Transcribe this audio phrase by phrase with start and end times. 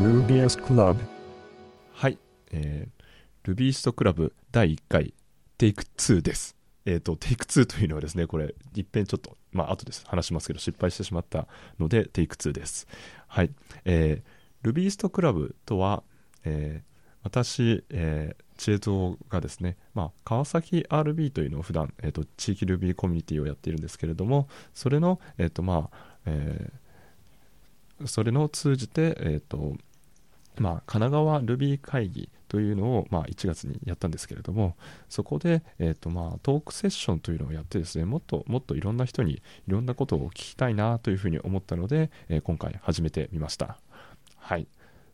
[0.00, 0.96] Rubyist Club
[1.92, 2.16] はい、
[2.52, 3.04] えー、
[3.46, 5.12] ルビーストクラブ第1回
[5.58, 6.56] テイク2です。
[6.86, 11.46] えっ、と、テイク2というのはですね、これ、いっぺんちょっと、まあ、後です話しますけど、失敗してしまった
[11.78, 12.88] ので、テイク2です。
[13.28, 13.50] はい。
[13.84, 16.02] えー、ルビーストクラブとは、
[16.44, 16.90] えー
[17.22, 26.90] 私、えー、知恵蔵がですね、まあ、川崎 RB というのを普段、えーと地域ルビーコミュニティをやっているんですけれども、それの、えっ、と、まあ、えー
[28.06, 29.74] それの通じて、えっ、と、
[30.60, 34.76] まあ、神奈川ルビー会議というのを、まあ、1月にやったんですけれども
[35.08, 43.78] そこで、えーとまあ、トークセッションというのをやってですねもっともっといろんな人にいろんなことを聞きたいなというふうに思ったので、えー今回始めてみました。
[44.36, 44.66] はい。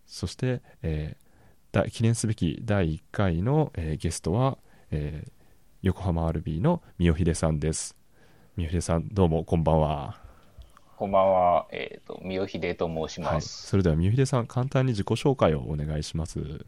[0.07, 4.59] そして、えー記念すべき第1回の、えーゲストは、
[4.91, 5.31] えー
[5.83, 7.97] 横浜 RB の三代秀さんです。
[8.57, 10.26] 三代秀さんどうもこんばんは。
[10.97, 13.67] こんばんは、えっ、と、三代秀と申しはい、ます。
[13.67, 16.65] それでは三代秀さん簡単に自己紹介をお願いします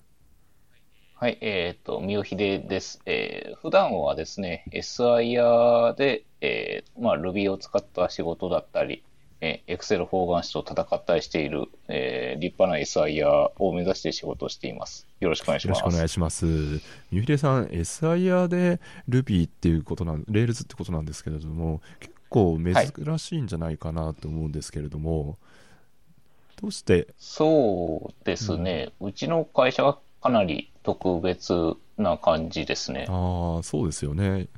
[1.14, 3.00] はい、えっ、と、三代秀です。
[3.06, 9.02] えー普段はですね、SIR で、えーまあ、Ruby を使った仕事だったり、
[9.40, 15.08] えー、Excel 方眼紙と戦ったりしている、えー立派な SIR を目指して仕事をしています。
[15.20, 15.78] よろしくお願いします。
[15.78, 16.46] よろしくお願いします。
[17.10, 25.38] 三秀さん、SIR で Ruby っていうことなん、Rails ってことなんですけれども、結構珍しいんじゃないかなと思うんですけれども、
[26.60, 33.06] どうして、そうですね、うちの会社はかなり特別な感じですね。
[33.08, 34.48] ああ、そうですよね。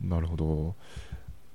[0.00, 0.74] ななるほど。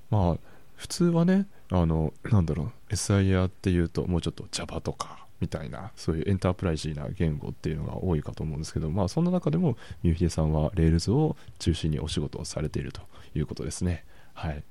[0.09, 0.37] まあ、
[0.75, 13.01] 普通はね、あの、なんだろう、SIR っていうと、もうちょっと Java とか、みたいな、そういうエンタープライジーな言語っていうのが多いかと思うんですけど、まあ、そんな中でも、三秀さんは Rails を中心にお仕事をされていると
[13.35, 14.03] いうことですね。
[14.41, 14.63] はい。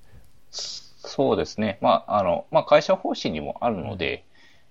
[0.50, 1.78] そうですね。
[1.80, 4.24] まあ、あの、まあ、会社方針にもあるので、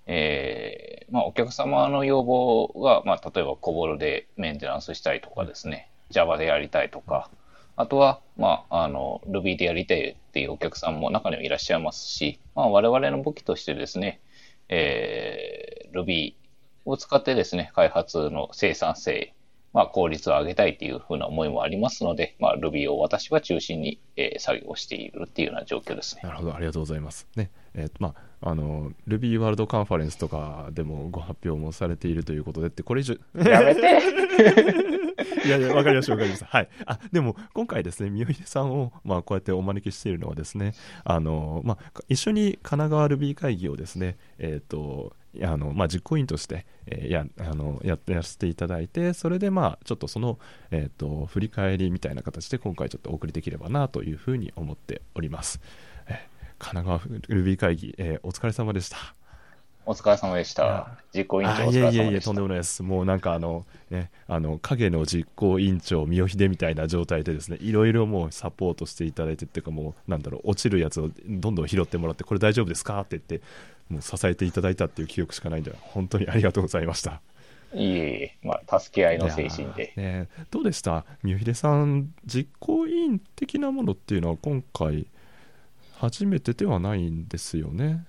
[0.06, 7.30] えーまあ、お客様の要望が、まあ、例えば、コボルでメンテナンスしたいとかですね、Java でやりたいとか、
[7.76, 14.22] あとは、まあ、あの、Ruby でやりたいっていうお客さんも中にはいらっしゃいますし、まあ、我々の武器としてですね、
[14.70, 16.34] えー Ruby
[16.86, 19.34] を使ってですね、開発の生産性、
[19.74, 26.22] まあ、効率を上げたいというふうな思いもありますので、まあ、Ruby を私は中心に、えー作業しているっていうような状況ですね。
[26.24, 27.28] なるほど、ありがとうございます。
[27.36, 33.82] ね、えーとまあ、あの、Ruby ワールドカンファレンスとかでもご発表もされているということでって、これ以上、やめて
[35.46, 36.46] いやいや、わかりました、わかりました。
[36.46, 36.70] はい。
[36.86, 40.74] あ、でも、今回ですね、三好さんを、まあ、こうやってお招きしているのはですね、
[41.04, 50.40] あの、まあ、一緒に神奈川 Ruby 会議をですね、えっ、と、いやあのまあ、実行委員として、えーやあのやってやらせていただいて、それで、まあ、ちょっとその、
[50.72, 55.60] えー、と振り返りみたいな形で今回ちょっとお送りできればなというふうに思っております。
[56.08, 56.18] えー
[56.60, 58.98] 神奈川 Ruby 会議、えーお疲れ様でした。
[59.90, 60.98] お疲れ様でした。
[61.16, 61.64] 実行委員長。
[61.72, 62.84] いえいえいえ、とんでもないです。
[62.84, 73.00] もうなんかあの、ね、あの、影の実行委員長、三好秀みたいな状態でですね、いろいろもうサポートしていただいてっていうかもう、なんだろう、落ちるやつをどんどん拾ってもらって、これ大丈夫ですか？
[73.00, 73.42] って言って、
[73.90, 77.22] もう支えていただいたっていう記憶しかないんで、本当にありがとうございました。
[77.74, 79.94] いえいえ、まあ、助け合いの精神で。
[79.98, 81.06] ね、どうでした？
[81.24, 85.08] 三好秀さん、実行委員的なものっていうのは今回、
[85.98, 88.06] 初めてではないんですよね。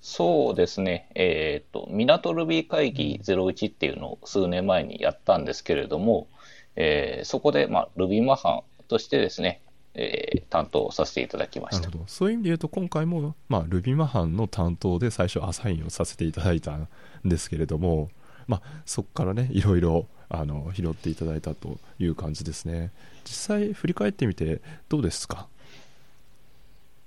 [0.00, 1.08] そうですね。
[1.14, 6.28] えっ、と、港ルビー会議01っていうのを数年前にやったんですけれども、
[6.76, 9.60] えーそこで、まあ、ルビーマハンとしてですね、
[9.94, 11.88] えー担当させていただきました。
[12.06, 16.88] そういう意味で言うと今回も、まあ、ルビマハンの担当で最初アサインをさせていただいたん
[17.24, 18.10] ですけれども、
[18.46, 22.90] まあ、そこからねいろいろあの拾っていただいたという感じですね。
[23.24, 24.60] 実際振り返ってみて
[24.90, 25.46] どうですか？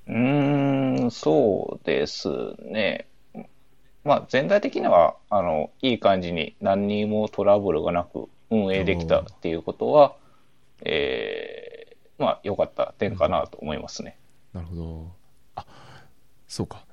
[0.07, 2.29] うーん、そうです
[2.63, 3.06] ね。
[4.03, 10.16] まあ、全体的には、あの、いい感じに何にもトラブルがなく運営できたっていうことは、
[10.84, 11.75] えー
[12.18, 14.18] まあ、良かった点かなと思いますね。
[14.53, 15.12] なるほど
[15.56, 15.66] あ
[16.47, 16.85] そうか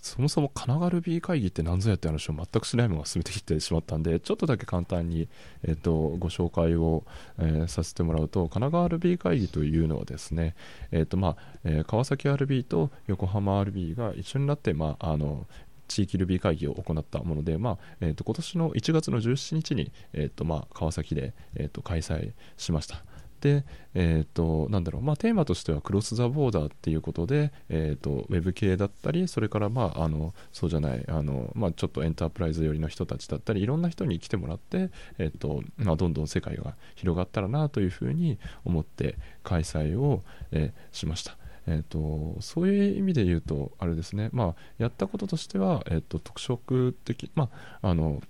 [0.00, 5.28] そもそも神奈川ルビー会議って何ぞやって話を全くしないまま進めてきてしまったんでちょっとだけ簡単に、
[5.66, 7.04] えっとご紹介を、
[7.38, 10.54] えーさせてもらうと神奈川ルビー会議というのはですね、
[10.92, 15.46] えっとまあえー川崎 RB と横浜 RB が一緒になって、まあ、あの
[15.88, 23.02] 地域ルビー会議を行ったもので、まあえー、と今年の1月の17日に、えーとまあ、川崎で、えー、と開催しました。
[23.40, 23.64] で、
[23.94, 41.36] えーとなんだろうまあ、テーマとしてはクロス・ザ・ボーダーっていうことで、えー、とウェブ系だったりそれから、まあ、あのそうじゃないあの、まあ、ちょっとエンタープライズ寄りの人たちだったりいろんな人に来てもらって、えーとまあ、どんどん世界が広がったらなというふうに思って開催を、えーしました。
[41.66, 47.50] えーと、そういう意味で言うと、あれですね、まあ、やったこととしては、えーと、特色的、ま
[47.82, 48.22] あ、あの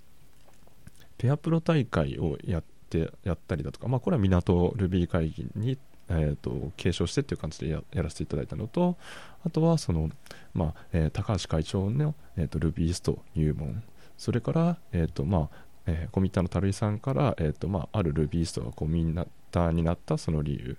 [1.19, 2.78] ペアプロ大会をやって
[3.25, 8.97] やったりだとか、まあ、これは港ルビー会議に、えーと、継承してっていう感じでやらせていただいたのと、
[9.45, 10.11] あとはその、
[10.55, 13.83] まあえー、高橋会長の、えー、とルビースト入門、
[14.17, 20.77] それから、えーとまあえー、コミッターの樽井さんから、えーとまあ、あるルビーストがコミッターになったその理由、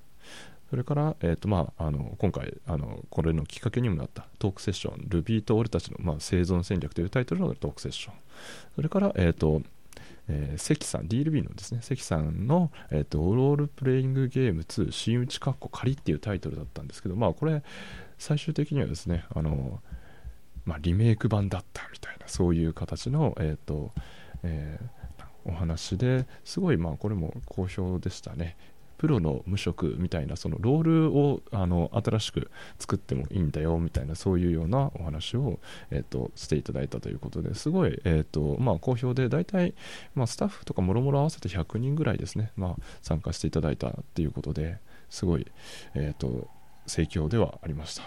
[0.70, 8.14] それから、えーとまあ、あの今回あの、これのきっかけにもなったトークセッション、Ruby と俺たちの、まあ、生存戦略というタイトルのトークセッション、
[8.76, 9.62] それから、えーと
[10.30, 17.64] えー、関さん、DLB のですね、関さんの、えーと、ロールプレイングゲーム2、新打ちかっこ仮っていうタイトルだったんですけど、まあ、これ、
[18.20, 19.82] 最終的にはですね、あの
[20.66, 23.92] まあ、リメイク版だったみたいな、そういう形の、えーと
[24.44, 28.56] えー、お話ですごい、まあ、これも好評でしたね。
[29.00, 35.60] プロの無職みたいなそのロールをあの新しく作ってもいいんだよみたいなそういうようなお話を、
[35.90, 39.74] えーと、していただいたということですごい、えーとまあ、好評で大体、
[40.16, 44.78] まあ、スタッフとかもろもろ合わせて100人ぐらいですね、まあ、参加していただいたっていうことで
[45.10, 45.48] すごい、
[45.96, 46.50] えーと、
[46.86, 48.04] 盛況ではありました。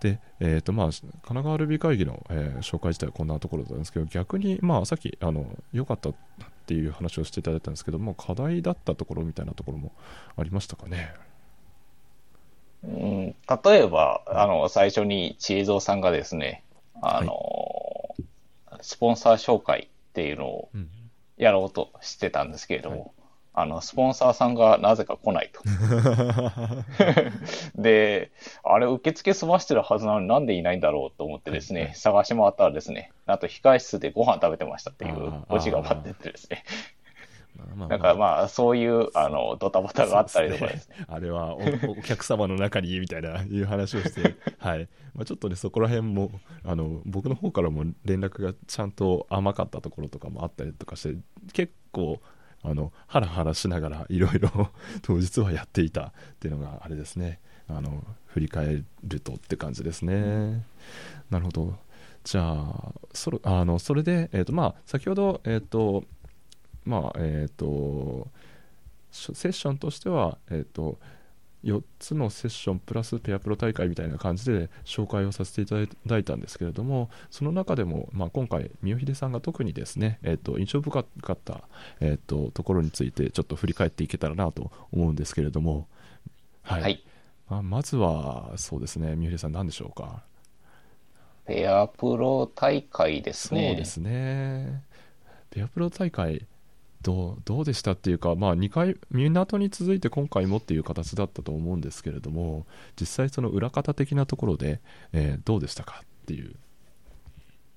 [0.00, 6.10] で、えーとまあ、神奈川ルビー会議の、えー、紹介自体はこんなところだったんですけど逆に、まあ、さっきあの良かった
[6.64, 9.92] っていう話をしていただいたんですけども課題だったところみたいなところも
[10.38, 11.12] ありましたかね？
[12.82, 13.34] うん、
[13.64, 16.64] 例えば、あの、最初に千恵蔵さんがですね、
[17.02, 17.34] あの、
[18.66, 20.68] はい、スポンサー紹介っていうのを
[21.36, 23.10] やろうとしてたんですけれども、はい
[23.56, 25.62] あの、スポンサーさんがなぜか来ないと。
[27.80, 28.32] で、
[28.64, 36.64] あれ受付済ましてるはずなのになんでいないんだろうと思ってですね、はい探し回ったらですね、なんと控室でご飯食べてましたっていうオチが待っててですね。
[37.88, 40.96] なんかまあ、そういう、あの、ドタバタがあったりとかですね。
[40.96, 41.60] すねあれはお、
[41.92, 44.88] お客様の中に、みたいな、いう話をして、 はい。
[45.14, 46.32] まあ、ちょっとね、そこら辺も、
[46.64, 51.16] あの、僕の方からも連絡がちゃんと甘かったところとかもあったりとかして、
[51.52, 52.20] 結構、
[52.64, 54.70] あのハラハラしながら いろいろ
[55.02, 56.06] 当日はやっていた。
[56.06, 57.40] っていうのがあれですね。
[57.68, 60.64] あの振り返るとって感じですね。
[61.30, 61.76] なるほど。
[62.24, 66.04] じゃあそれあのそれで、えーとまあ、先ほど、えっ、ー、と
[66.84, 68.28] まあえっ、ー、と
[69.12, 70.98] セッションとしては、えーと
[71.64, 75.76] 4つのセッションプラスペアプロ大会みたいな感じで紹介をさせていた
[76.06, 81.62] だいたんですけれどもその中でも、まあ、今回三好秀さんが特にですね、えーと、印象深かった、
[82.00, 85.88] えーと、ところについてちょっと振り返っていけたらなと思うんですけれども
[86.62, 87.04] はい、はい、
[87.48, 90.22] まあ、まずはそうですね三好秀さん何でしょうか？
[91.46, 93.68] ペアプロ大会ですね。
[93.68, 94.82] そうですね。
[95.50, 96.46] ペアプロ大会
[97.04, 102.66] どうどうでしたっていうか、まあ、2回、港に続いて今回もっていう形だったと思うんですけれども、
[102.98, 104.80] 実際、その裏方的なところで、
[105.12, 106.56] えー、どうでしたかっていう。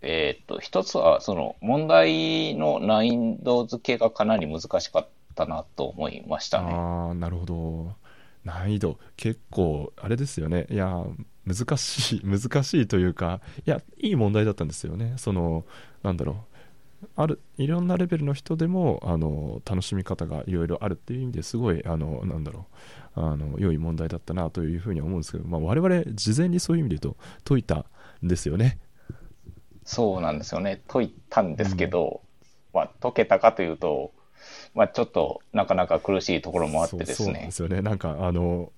[0.02, 6.72] えー、っと、一つは、その問題の難易度付けがかなり難しかったなと思いましたね。
[6.74, 7.96] あなるほど。
[8.46, 10.68] 難易度、結構、あれですよね。
[10.70, 11.04] いや、
[11.46, 15.16] 難しい、難しいというか、いや、いい問題だったんですよね。
[15.18, 15.66] その、
[16.02, 16.57] なんだろう。
[17.16, 22.66] あるいろんなレベルの人でもあの楽しみ方がいろいろあるっていう意味ですごいあのなんだろ
[23.16, 27.86] うあの良い問題だったなというふうに思うんですけど、まあ、我々事前にそういう意味で言うと解いた
[28.24, 28.80] んですよね。
[29.84, 32.22] そうなんですよね解いたんですけど、
[32.74, 34.12] うん、まあ、解けたかというと、
[34.78, 37.26] まあ、ちょっとなかなか苦しいところもあってですね。
[37.26, 37.82] そうですよね。
[37.82, 38.72] なんかあの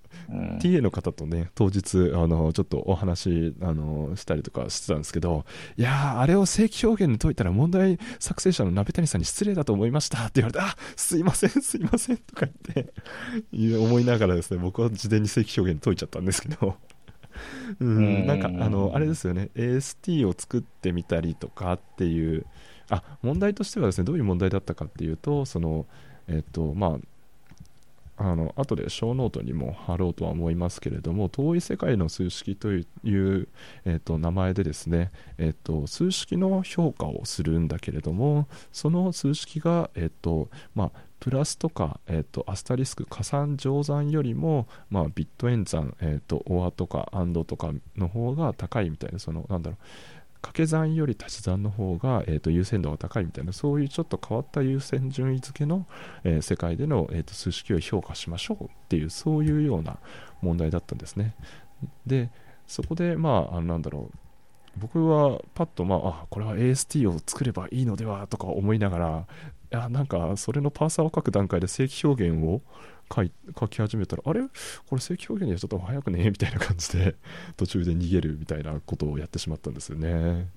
[0.60, 5.46] TA の方とね、当日、あの、ちょっとお話、あの、したりとかしてたんですけど、
[5.78, 16.76] いやー、あれを正規表現で解いたら問題作成者の鍋谷さんに失礼だと思いましたって言われて、あ、すいません、すいませんとか言って、思いながらですね、僕は事前に正規表現解いちゃったんですけど、
[17.80, 22.46] うん、なんか、あの、あれですよね、AST を作ってみたりとかっていう、
[22.90, 25.86] あ、問題としてはですね、どういう問題だったかっていうと、その、
[26.28, 27.00] えっと、まあ、
[28.22, 33.48] あの後でショーノートにも貼ろうとは思いますけれども遠い世界の数式という、
[33.86, 49.84] えーと、名前でですね、えーと、数式の評価をするんだけれどもその数式が、えーとまあ、プラスとか、えーと、アスタリスク加算乗算よりも、まあ、ビット演算、えーと、 OR とか AND とかの方が高いみたいなそのなんだろう
[50.42, 55.86] 掛け算より足し算の方が、えーと、優先度が高いみたいなそういうちょっと変わった優先順位付けの、
[56.24, 59.98] えー、世界での、えーと、数式を評価しましょうっていうそういうような
[60.42, 61.36] 問題だったんですね。
[62.06, 62.30] で
[62.68, 64.18] そこでまあなんだろう。
[64.78, 69.26] 僕はパッと、まあ、あこれは AST を作ればいいのではとか思いながら
[69.72, 72.62] いやなんかそれのパーサーを書く段階で正規表現を
[73.14, 74.42] 書い書き始めたらあれ？
[74.42, 76.24] これ正規表現にはちょっと早くね？
[76.30, 77.16] みたいな感じで
[77.58, 80.48] 途中で逃げるみたいなことをやってしまったんですよね。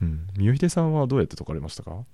[0.00, 0.26] うん。
[0.36, 2.04] 三好秀さんはどうやって解かれましたか？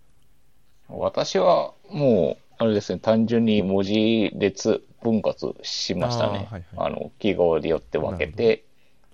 [0.88, 6.46] 私はもう、あれですね、単純に文字列分割しましたね。
[6.50, 6.88] あーはいはい。
[6.88, 8.64] あの記号によって分けて、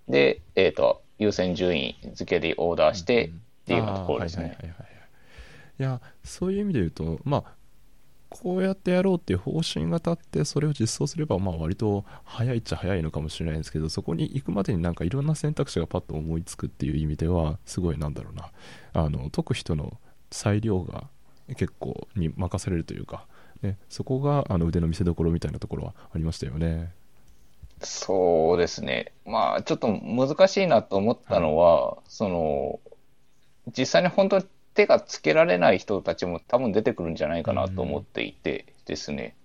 [0.08, 4.44] で、えっ、と、優先順位付けでオーダーして、っていうようなところですね。
[4.44, 4.90] あーはいはいはいはい。
[5.78, 7.54] いやそういう意味で言うとまあ
[8.30, 18.50] こうやってやろうっていう方針が立ってそれを実装すればまあ割と早いっちゃ早いのかもしれないんですけどそこに行くまでになんかいろんな選択肢がパッと思いつくっていう意味ではすごいなんだろうな
[18.92, 19.98] あの解く人の
[20.30, 21.08] 裁量が
[21.56, 23.26] 結構に任されるというか、
[23.62, 26.92] ね、そこがあの腕の見せ所みたいなところはありましたよね。
[27.82, 29.12] そうですね。
[29.24, 32.78] まあ、ちょっと難しいなと思ったのは、その、
[33.76, 34.44] 実際に本当に
[34.80, 39.36] 手がつけられない人たちも多分出てくるんじゃないかなと思っていてですね、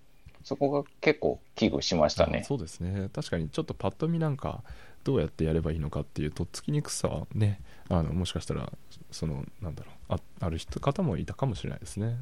[0.44, 2.44] そこが結構危惧しましたあね。
[2.44, 3.10] そうですね。
[3.13, 4.63] 確かにちょっとパッと見なんか
[5.04, 8.72] どうやってやればいいのかっていうとっつきにくさはねあのもしかしたら
[9.12, 12.18] そのなんだろうあある人方もいたかもしれないですね。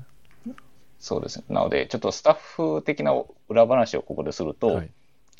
[1.03, 1.43] そうですね。
[1.49, 2.37] なので、ちょっとスタッ
[2.77, 3.11] フ的な
[3.49, 4.91] 裏話をここですると、はい。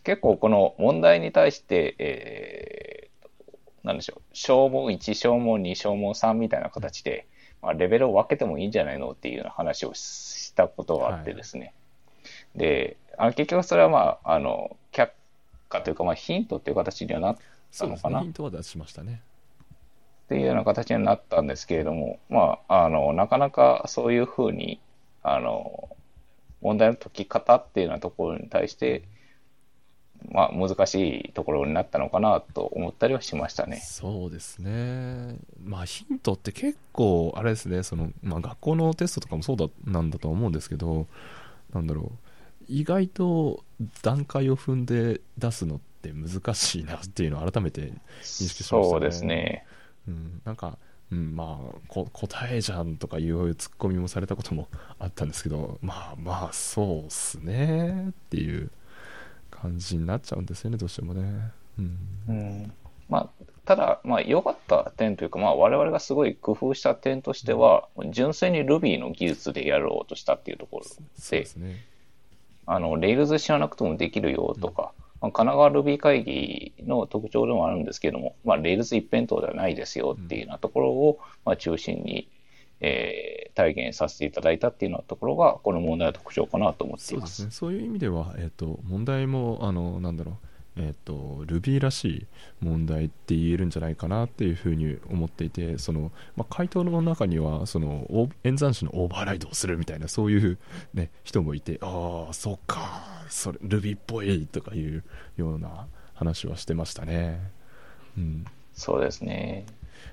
[0.03, 7.27] 結構この問題に対して、えー、なんでしょう、消耗1、消耗2、消耗3みたいな形で、
[7.63, 11.73] まあ、レベルを分けてもいいんじゃないのっていうような話をしたことがあってですね。
[12.55, 15.09] で、あの結局それはまあ、あの、却
[15.69, 17.37] 下というか、まあ、ヒントっていう形にはなっ
[17.71, 18.23] そうですなのかなね。
[18.25, 19.21] ヒントは出しましたね。
[20.29, 24.81] ていうような形になったんですけれども、まあ、あの、なかなかそういうふうに、
[25.21, 25.89] あの、
[26.61, 29.03] 問題の解き方っていうようなところに対して、
[30.31, 33.81] まあ、難しいところになったのかなと思ったりはしましたね。
[33.83, 35.35] そうですね。
[35.63, 37.83] まあヒントって結構あれですね。
[37.83, 41.07] その、まあ、学校のテストとかもそうだなんだとは思うんですけど
[41.73, 42.17] なんだろう。
[42.67, 43.63] 意外と
[44.01, 48.83] 段階を踏んで出すのって難しいなっていうのを改めて識しましたね。
[48.83, 49.65] そうですね。
[50.07, 50.77] うん、なんか、
[51.11, 54.67] うん、まあこ答えじゃんとかいうツッコミもされたことも
[54.99, 58.71] あったんですけどまあまあそうっすねっていう
[59.63, 62.73] 感じになっちゃうんですよねどうしてもね、うん、うん。
[63.07, 71.85] まあ、ただ、まあ、良かった点というか、まあ、我々がすごい工夫した点としては、純粋に Ruby の技術でやろうとしたっていうところですね。
[72.65, 82.27] あの、Rails 知らなくてもできるよとか、まあ、神奈川 Ruby 会議の特徴でもあるんですけども、まあ、Rails 一辺倒ではないですよっていうようなところを、まあ、中心に、
[82.83, 87.27] えー体現させていただいたっていうようなところが、この問題の特徴かなと思っていうま。
[87.27, 87.51] そですすね。
[87.51, 87.73] そう。
[87.73, 87.85] いう。
[87.85, 90.35] 意味では、えっと問題もあのなんだろう。
[90.75, 92.27] えっと Ruby らしい
[92.59, 94.55] 問題って言えるんじゃないかなっていう。
[94.55, 94.75] ふう。
[94.75, 98.07] に思っていてその、まあ、回答の中にはその
[98.43, 100.31] 演算子のオーバーライドをするみたいなそう。
[100.31, 100.57] いう、
[100.95, 105.03] ね、人もいてああそっかそれ Ruby っぽいとかいう。
[105.37, 105.59] よう。
[105.59, 105.85] な
[106.15, 107.51] 話はしてましたね。
[108.17, 108.21] う。
[108.21, 109.01] んそう。
[109.01, 109.65] ですね。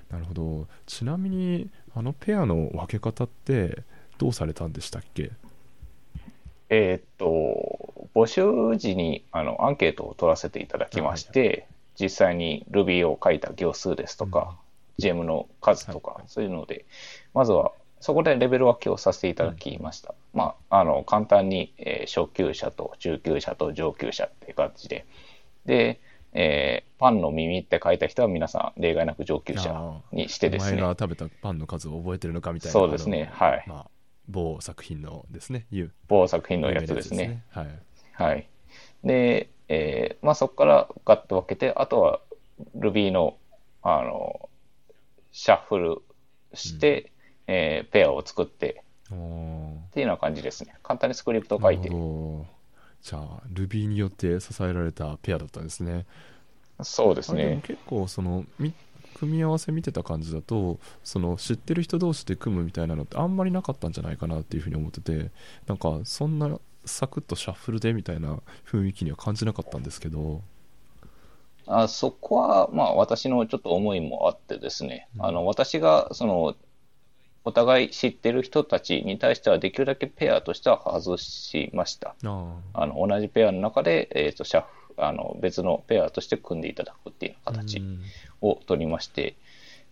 [0.09, 3.83] なるほどちなみにあのペアの分け方って
[4.17, 5.31] どうされたんでしたっけ？
[6.69, 11.67] えーっと、募集時にあのアンケートを取らせていただきまして、
[11.99, 14.55] 実際に Ruby を書いた行数ですとか、
[14.97, 16.85] GEM の数とか、はいそういうので、
[17.33, 20.15] まずはそこでレベル分けをさせていただきました。
[20.33, 25.05] まあ、あの、簡単に、えー初級者と中級者と上級者っていう感じで、
[25.65, 25.99] で、
[26.33, 30.73] えーパンの耳って書いた人は皆さん例外なく上級者にしてですね。
[30.73, 33.63] お前が、食べたパンの数を覚えてるのかみたいなそうですねはい。
[33.65, 33.89] まあ、
[34.29, 37.43] 某作品のですね有某作品のやつですね。
[37.49, 37.67] はい。
[38.13, 38.47] はい。
[39.03, 42.19] で、えーまあ、そこからガッと分けて、あとは
[42.77, 43.37] Ruby の、
[43.81, 44.49] あの、
[45.31, 46.01] シャッフル
[46.53, 47.11] して、
[47.47, 50.75] えーペアを作ってっていうような感じですね。
[50.83, 51.89] 簡単にスクリプトを書いて
[53.01, 56.05] じゃあ Ruby によって支えられたペアだったんですね。
[56.81, 57.61] そうですね。
[57.63, 58.73] 結構そのみ
[59.15, 65.29] 組み合わせ見てた感じだとその知ってる人同士で組むみたいなのってあんまりなかったんじゃないかなっていうふうに思ってて
[65.67, 70.41] なんかそんなサクッとシャッフルでみたいな雰囲気には感じなかったんですけど。
[71.67, 76.55] あそこは、まあ、私のちょっと思いもあってですね、あの、私が、その、
[77.43, 82.15] お互い知ってる人たちに対しては、できるだけペアとしては外しました。
[82.23, 82.85] ああ。
[82.85, 84.65] の同じペアの中で、えー、とシャ
[84.97, 88.01] あの別のペアとして組んでいただくっていうあ形うん。
[88.41, 89.35] を取りまして、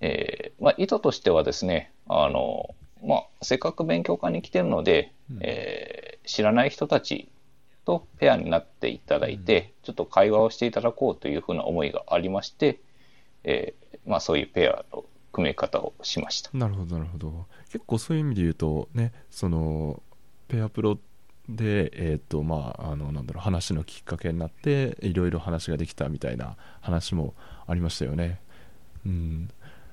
[0.02, 5.40] えーまあ、意図としてはですねあの、まあ、せっかく勉強会に来てるので、うん。
[5.42, 7.28] えー知らない人たち
[7.86, 12.80] とペアになっていただいて、ちょっと会話をしていただこうというふうな思いがありまして、
[13.44, 16.50] えーまあ、そういうペアの組め方をしました。
[16.54, 20.02] なるほどなるほど結構そういう意味で言うとねその
[20.48, 20.98] ペアプロ
[21.50, 27.34] で、えっ、と、まあ、あの、なんだろう、話のきっかけになって、いろいろ話ができたみたいな話も
[27.66, 28.40] ありましたよね。
[29.06, 29.50] うん、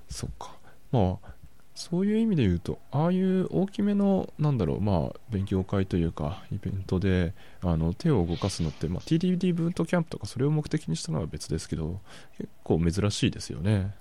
[0.08, 0.54] そっか。
[0.92, 1.34] まあ、
[1.74, 12.00] そういう意味で言うと、ああいう大きめの、なんだろう、まあ、勉強会というか、イベントで、あの、手を動かすのって、まあ、TDD ブートキャンプとか、それを目的にしたのは別ですけど、
[12.36, 13.94] 結構珍しいですよね。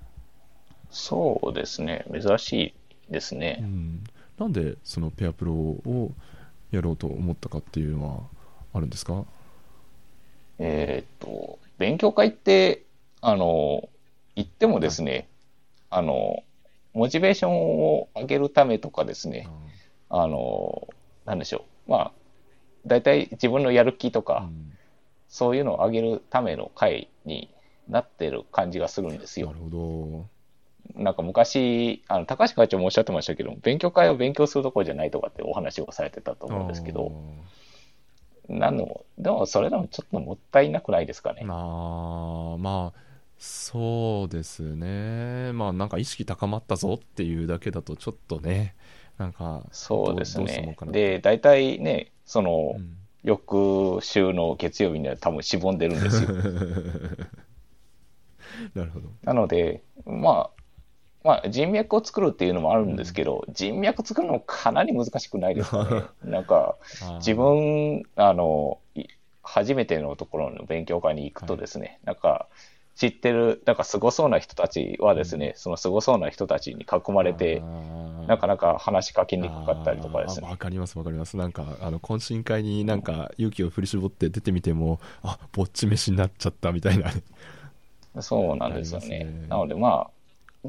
[0.98, 2.06] そうですね。
[2.10, 2.74] 珍し
[3.10, 3.58] いですうね。
[3.62, 4.02] ん、
[4.38, 6.12] なんで、そのペアプロを
[6.72, 8.24] やろうと思ったかっていうのは
[8.74, 9.26] あるんですか？
[10.58, 12.86] えーっと、勉強会って、
[13.20, 13.90] あの、
[14.38, 15.28] 言ってもですね、
[15.90, 16.44] あの、
[16.94, 19.50] モチベーションを上げるためとかですね、
[20.10, 20.88] あの、
[21.26, 21.92] なんでしょう。
[21.92, 22.12] まあ、
[22.86, 24.72] 大体自分のやる気とうか、ん
[25.28, 27.50] そういうのを上げるための会に
[27.90, 29.48] なってる感じがするんですよ。
[29.48, 30.26] なるほ
[30.94, 36.54] なんか昔、あの高橋会長もおっしゃってましたけど、勉強会を勉強するところじゃないとかってお話をされてたとど。
[36.54, 37.12] 思うんですけど、
[38.48, 41.42] なんでも、でもそれでもちょっともったいなくないですかね。
[41.44, 43.06] あーまあ
[43.38, 48.76] そうですねまあなんか意識高まったぞっていうだけだとちょっとね
[49.18, 56.30] なんかそうですねで、大体ね、そのう、ん翌週の月曜日には多分しぼんでるんですよ。
[58.76, 60.55] なるほどなので、まあ、
[61.26, 66.04] まあ、人脈を作るっていうのもあるんですけど、人脈作るのかなり難しくないですかね。
[66.32, 66.76] なんか、
[67.18, 69.06] 自分、あの、い
[69.42, 72.48] 初めてのところの勉強会に行くとですね、なんか、
[72.96, 77.64] 知ってる、なんかすごそうな人たちはですね、そのすごそうな人たちに囲まれて、
[78.28, 80.48] なかなか話しかけにくかったりとかですね。
[80.48, 80.56] わ。
[80.58, 81.38] かりますわかります。
[81.38, 87.12] なんかあの懇親会になんか勇気を振り絞って出てみてもあぼっち飯になっちゃったみたいな。
[87.12, 87.24] ね
[88.22, 89.26] そうなんですよね。
[89.26, 89.48] ね。
[89.50, 90.15] なのでまあ、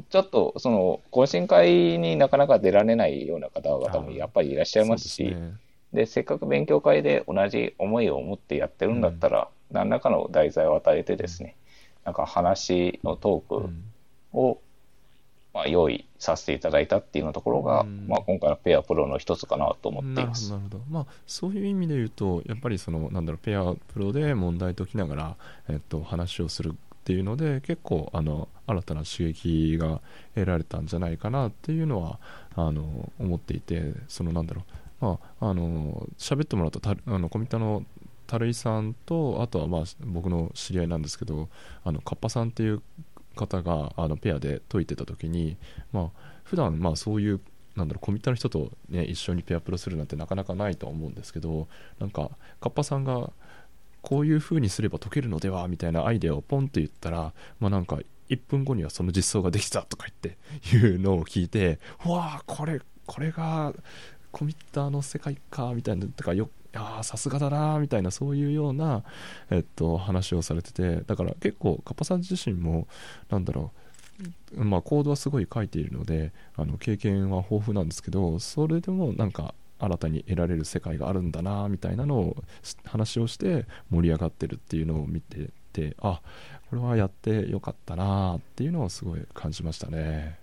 [0.09, 5.35] ちょっとその懇親会になかなか出られないような方々もやっぱりいらっしゃいますし、
[5.93, 11.55] でせっかく勉強会で同じ思いを持ってやってるんだったら、何らかの題材を与えてですね、
[12.07, 13.83] なんか話のトークうん。
[14.33, 14.59] を、
[15.53, 18.07] まあ、用意させていただいたっていうようなところが、うん。
[18.07, 20.49] まあ、今回のペアプロの一つかなと思ってないます。
[20.51, 20.81] なるほど。
[20.89, 25.35] まあそういう意味で言うとやっぱりそのなんだろうペアプロで問題解きながら、
[25.69, 26.75] えっと、話をする
[27.07, 30.01] っていうので結構あの新たな刺激が
[30.35, 32.19] 得られたんじゃないかなっていうのは
[32.53, 34.63] あの思っていてそのなんだろ
[35.01, 35.05] う。
[35.05, 37.85] まああの喋ってもらったたあのコミタの
[38.25, 41.47] 樽井さんとあとはまあ僕の知り合いなんですけど
[41.85, 42.81] あのカッパさんっていう
[43.37, 45.55] 方があのペアで解いてた時に
[45.93, 46.09] まあ
[46.43, 47.39] 普段まあそういう
[47.77, 53.31] なんだろうコミッタの人と、ね、一緒にペアプロするなんてなかなかないと思うんですけどなんかカッパさんが
[54.07, 60.37] こういう風にすれば解けるのではみたいなアイデアをポンって言ったらまあなんか1分後にはその実装ができたとか言っ
[60.71, 63.73] ていうのを聞いてうわあこれこれが
[64.31, 69.03] コミッターの世界かみたいなとかよあーさすがだなみたいなそういうような、
[69.49, 72.87] えっと、話をされててだから結構カッパさん自身も
[73.29, 73.73] なんだろ
[74.55, 82.43] うまあ、コードはすごい書いているのであの経験は豊富なんですけどそれでもなんか新たに得られる世界があるんだなみたいなのを
[82.85, 86.21] 話をして盛り上がってるっていうのを見ててあ
[86.69, 90.39] これはやってよかったなっていうのをすごい感じましたね。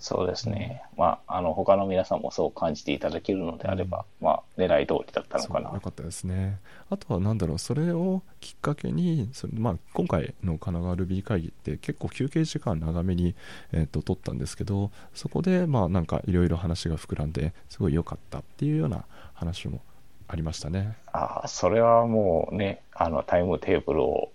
[0.00, 0.82] そうですね。
[0.96, 5.80] まあ、あの、他の皆さんもそう感じていただけるのであれば、まあ、狙い通りだったのかなよ。
[5.80, 6.58] かったですね
[6.90, 13.34] あとは何だろうそれをきっかけにそれ、まあ、今回の神奈川ルビー会議って結構休憩時間長めに、
[13.72, 19.80] えー、と取ったんですけどそこでまあなんかいろいろ話が膨らんですごい良かったっていうような話も
[20.28, 24.30] ありましたね、ああ、それはもうね、あの、タイムテーブルを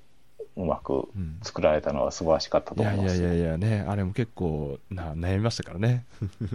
[0.58, 3.22] うまくうん、作られたのは素晴らしかったと思います。
[3.22, 3.86] やいやいやね。
[3.88, 6.06] あれも結構な悩みましたからね。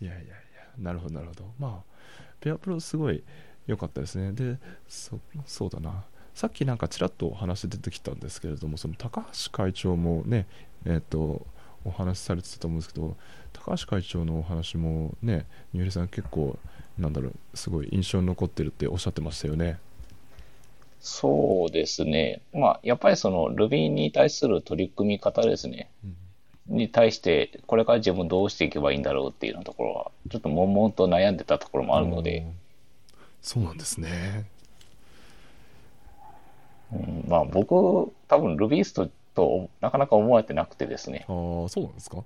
[0.00, 0.34] いやいやいや。
[0.78, 1.44] なるほどなるほど。
[1.58, 1.92] まあ
[2.40, 3.22] ペアプロすごい
[3.66, 4.32] 良かったですね。
[4.32, 6.04] でそそうだな。
[6.34, 10.46] さっきなんかちらっとお話出てきたんですけれどもその高橋会長もね
[10.84, 11.46] えっ、と
[11.84, 13.16] お話しされてたと思うんですけど
[13.52, 16.58] 高橋会長のお話もね三浦さん結構
[16.98, 19.78] なんだろうすごい印象に残ってるっておっしゃってましたよね
[21.04, 22.40] そうですね。
[22.54, 25.90] まあ、やっぱりその Ruby に対する取り組み方ですね。
[26.68, 32.46] に対して、これから自分どうしていけばいいんだろうっていうところは、ちょっと悶々と悩んでたところもあるので、
[33.42, 34.46] そうなんですね。
[36.92, 37.24] うん。
[37.26, 37.72] まあ僕、
[38.28, 41.24] 多分 Rubyist となかなか思われてなくてですね。
[41.28, 41.32] あ
[41.66, 42.22] あそうなんですか？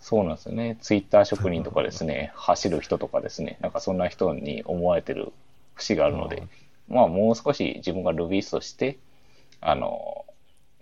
[0.00, 0.78] そうなんですよね。
[0.80, 5.32] Twitter 職人とかですね、走る人とかですね、なんかそんな人に思われてる
[5.74, 6.44] 節があるので、
[6.92, 8.98] まあもう少し自分が Rubyist として、
[9.60, 10.24] あの、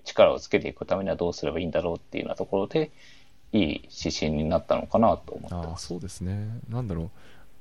[0.05, 2.91] 力をつけていくためにはどうすればいいんだろうっていうようなところで、
[3.53, 5.87] いい指針になったのかなと思ってます。
[5.89, 7.11] そうですねなんだろう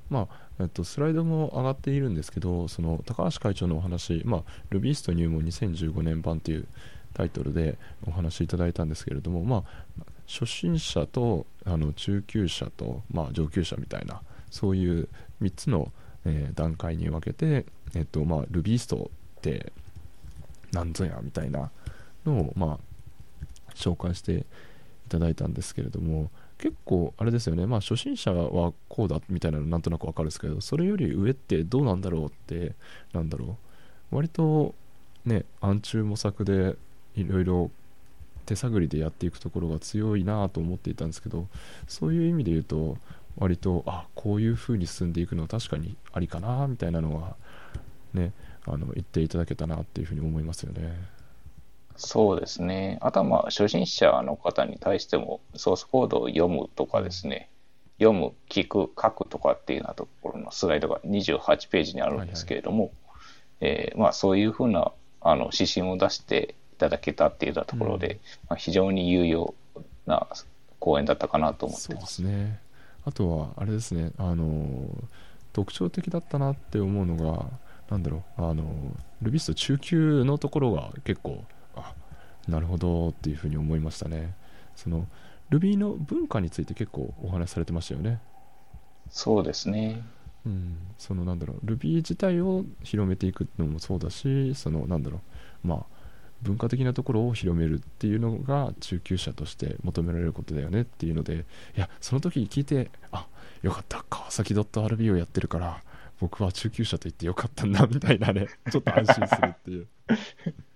[0.08, 6.66] まあえっと、スライドも上がっているんですけど、その高橋会長のお話、まあ、ルビースト入門2015年版という
[7.14, 15.08] タイトルでお話いただいたんですけれども、まあ、初心者とあの中級者と、まあ、上級者みたいな、そういう
[15.40, 15.90] 3つの、
[16.24, 19.72] えー、段階に分けて、えっとまあ、ルビーストって
[20.72, 21.70] なんぞやみたいな
[22.24, 24.44] のを、まあ、紹介してい
[25.08, 32.74] ただいたんですけれども、結構あれですよね、まあ、初心者はこうだみたいなのなんとなくわかるんですけど、それより上ってどうなんだろうって、
[33.12, 33.56] なんだろ
[34.12, 34.74] う、割と
[35.24, 36.76] ね、暗中模索で
[37.14, 37.70] いろいろ
[38.46, 41.46] 手探りでやっていくところが強いなと思っていたんですけど、
[41.88, 42.98] そういう意味で言うと、
[43.36, 47.36] 割と、あこういう風に進んでいくのは確かにありかなみたいなのは、
[48.12, 48.32] ね、
[48.66, 50.94] あの言っていただけたなっていうふうに思いますよね。
[51.96, 52.98] そうですね。
[53.02, 57.50] あとはまあ、初心者の方に対しても、ソースコードを読むとかですね、
[57.98, 62.94] 読む、聞く、書くとかっていうようなところのスライドが28ページにあるんですけれども、はいはい、
[63.60, 69.54] えー、まあ、そういうふうなあの指針を出していただけたっていうようなところで、うん、まあ、非常に有用
[70.06, 70.26] な
[70.78, 72.14] 講演だったかなと思ってます。
[72.22, 72.60] そうですね。
[73.04, 74.88] あとは、あれですね、あの、
[75.52, 77.46] 特徴的だったなって思うのが、
[77.90, 81.94] なんだろう、あの、ルビスト中級のところが結構、あ
[82.48, 84.34] なるほどっていうふうに思いましたね。
[84.76, 85.06] その
[85.50, 88.20] Ruby の文化について結構お話しされてましたよね。
[89.10, 90.02] そうですね。
[90.46, 95.20] うん、そのなんだろう Ruby 自体を広めていくのもそうだしそのなんだろ
[95.64, 95.99] うまあ
[96.42, 101.44] 文化的なところを広めるっていうのが中級者として求められることだよねっていうので
[101.76, 103.26] いやその時聞いてあ
[103.62, 105.82] よかった川崎 .rb をやってるから
[106.20, 109.86] 僕は中級者と言ってよかったんだみたいなねちょっと安心するっていう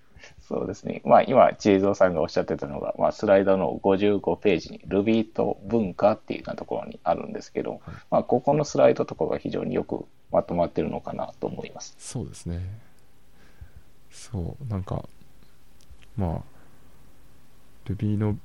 [0.46, 1.02] そうですね。
[1.04, 11.94] まあ今、知恵蔵さんがおっしゃってたのが、まあスライドの55ページに Ruby と文化っていうようなところにあるんですけど、まあここのスライドとかが非常によくまとまってるのかなと思います。
[11.98, 12.60] そうですね。
[14.10, 15.04] そう、なんか、
[16.16, 16.42] ま
[17.86, 18.36] あ、Ruby の、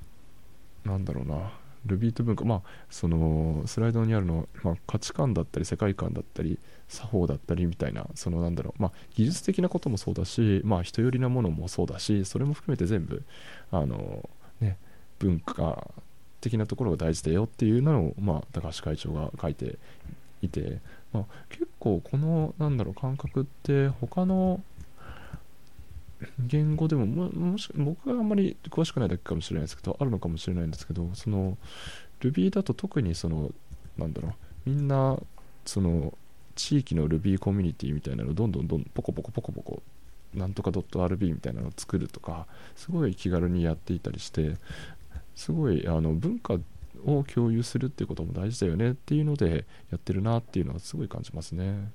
[0.85, 1.51] なんだろうな、
[1.85, 13.23] Ruby と文化、まあ、そのスライドにあるの、まあ、価値観だったり世界観だったり作法だったりみたいなそのなんだろう、まあ、技術的なこともそうだし、まあ、人寄りなものもそうだしそれも含めて全部
[13.71, 14.29] あの、
[14.59, 14.77] ね、
[15.19, 15.87] 文化
[16.41, 19.77] 的なところが大事だよっていうのを、まあ、高橋会長が書いて
[20.41, 20.79] いて、
[21.13, 24.61] まあ、結構このなんだろう感覚って他の
[26.39, 31.57] 言語でもももし僕があんまり詳しくないだけかもしれないですけどあるのかもしれないんですけどその
[32.19, 33.51] Ruby だと特にその
[33.97, 34.33] なんだろう
[34.69, 35.17] みんな
[35.65, 36.13] その
[36.55, 39.81] 地域の Ruby コミュニティみたいなのをどんどんどんポコポコポコポコ
[40.33, 44.55] なんとか .rb みたいなのを作るとかすごい気軽にやっていたりして
[45.35, 46.55] すごいあの文化
[47.05, 51.91] を共有するっていうことも大事だよねっていうのでやってるなっていうのはすごい感じますね。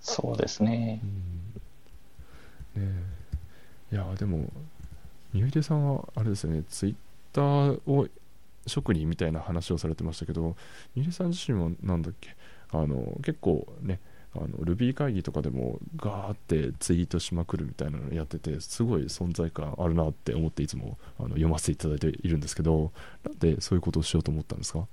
[0.00, 1.00] そうですね。
[2.76, 3.02] うん、ね
[3.92, 4.50] いやでも
[5.32, 6.94] 三浦さんはあれですよねツイッ
[7.32, 8.08] ターを
[8.66, 10.56] 職人みたいな話をされてましたけど
[10.94, 12.34] 三浦さん自身はなんだっけ？
[12.72, 14.00] あの結構ね
[14.34, 22.92] あの Ruby 会議とかでもガーってツイートしまくるみたいなのやっててすごい存在感あるなって思っていつもあの読ませていただいているんですけど
[23.24, 24.86] なんでそういうことをしようと思ったんですか？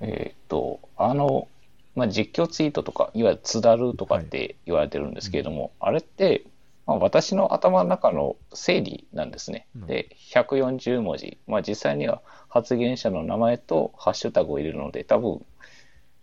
[0.00, 1.48] えっとあの、
[1.94, 5.70] まあ、実況ツイートとかいわゆる津だるとかって言われてるんですけれども、はい。
[5.70, 6.44] うん、あれって
[6.88, 9.68] まあ、私の頭の中の整理なんですね。
[9.76, 11.36] で、140文字。
[11.46, 15.44] まあ、実際には発言者の名前とハッシュタグを入れるので、多分、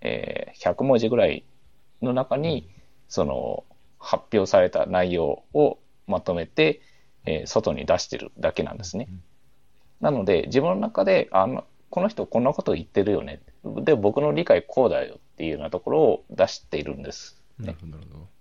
[0.02, 1.46] えー、100文字ぐらい
[2.02, 2.68] の中に、
[3.08, 3.64] その、
[4.00, 6.82] 発表された内容をまとめて、
[7.28, 9.08] えー、外に出してるだけなんですね。
[10.02, 13.40] なので、自分の中で、あの、この人こんなこと言ってるよね。
[13.64, 17.68] で、僕の理解こうだよっていうようなところを出しているんです、ね。
[17.68, 18.35] なるほど。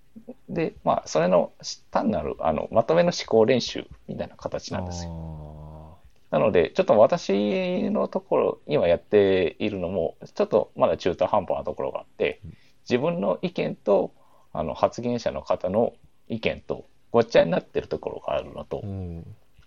[0.48, 1.53] で、まあ、それの
[1.90, 5.98] 単なるあのまとめの思考練習みたいな形なんですよ。
[6.31, 12.40] なので、ちょっと私のところ、今やっているのも、ちょっとまだ中途半端なところがあって、
[12.88, 14.12] 自分の意見と
[14.53, 15.92] あの発言者の方の
[16.29, 18.83] 意見とごっちゃになってるところがあるのと、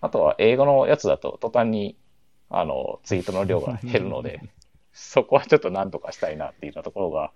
[0.01, 1.95] あとは英語のやつだと途端に
[2.49, 4.41] あのツイートの量が減るので、
[4.91, 7.31] そこはちょっと何とかしたいなっていうようなところが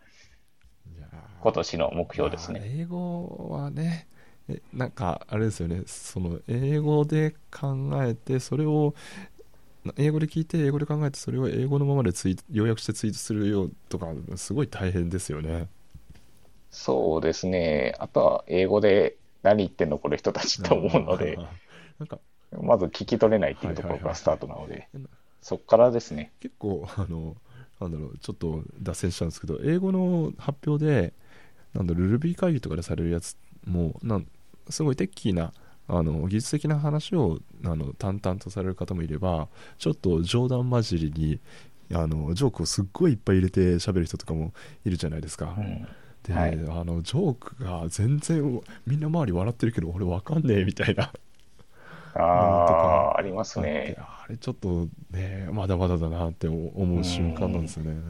[1.42, 2.62] 今年の目標ですね。
[2.64, 4.08] 英語はね、
[4.74, 8.94] なんかあれですよね、その英語で考えて、それを
[9.98, 15.68] 英語で聞いて、英語で考えて、それを英語のままでツイ要約してツイートするよとか、すごい大変ですよね。
[16.70, 21.38] そうですね、あとは英語で何言ってんの、これ人たちと思うので、
[22.00, 22.20] なんか
[22.62, 24.88] まず聞き取れないっていうところがスタートなので、
[25.42, 26.32] そこからですね。
[26.40, 27.36] 結構あの
[27.80, 31.14] なんだろう、ちょっと脱線しちゃうんですけど、英語の発表で、
[31.74, 34.28] なんだろう、Ruby 会議とかでされるやつも、なん
[34.70, 35.54] すごいテッキーな、
[35.88, 41.40] あの技術的な話をあの淡々とされる方もいれば、ちょっと冗談交じりに、
[41.94, 44.54] あのジョークをすっごいいっぱい入れて喋る人とかも
[44.86, 45.56] いるじゃないですか。
[45.58, 45.88] うん
[46.24, 51.12] で、はいあのジョークが全然みんな周り笑ってるけど俺わかんねえみたいな
[52.14, 53.96] あとあ、ありますね。
[53.98, 58.02] あれちょっとねまだまだだなって思う瞬間なんですよね。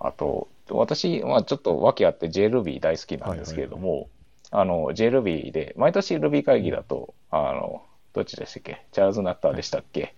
[0.00, 4.08] あと、私、まあ、ちょっと訳あって JRuby 大好きなんですけれども、
[4.50, 8.86] あの、JRuby で、毎年 Ruby 会議だと、あの、どっちでしたっけ？
[8.92, 10.14] チャールズ・ナッターでしたっけ、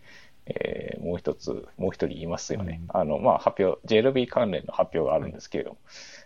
[0.46, 2.80] えーもう一つ、もう一人いますよね。
[2.88, 5.78] あの、まあ、発表、JRuby 関連の発表があるんですけれども、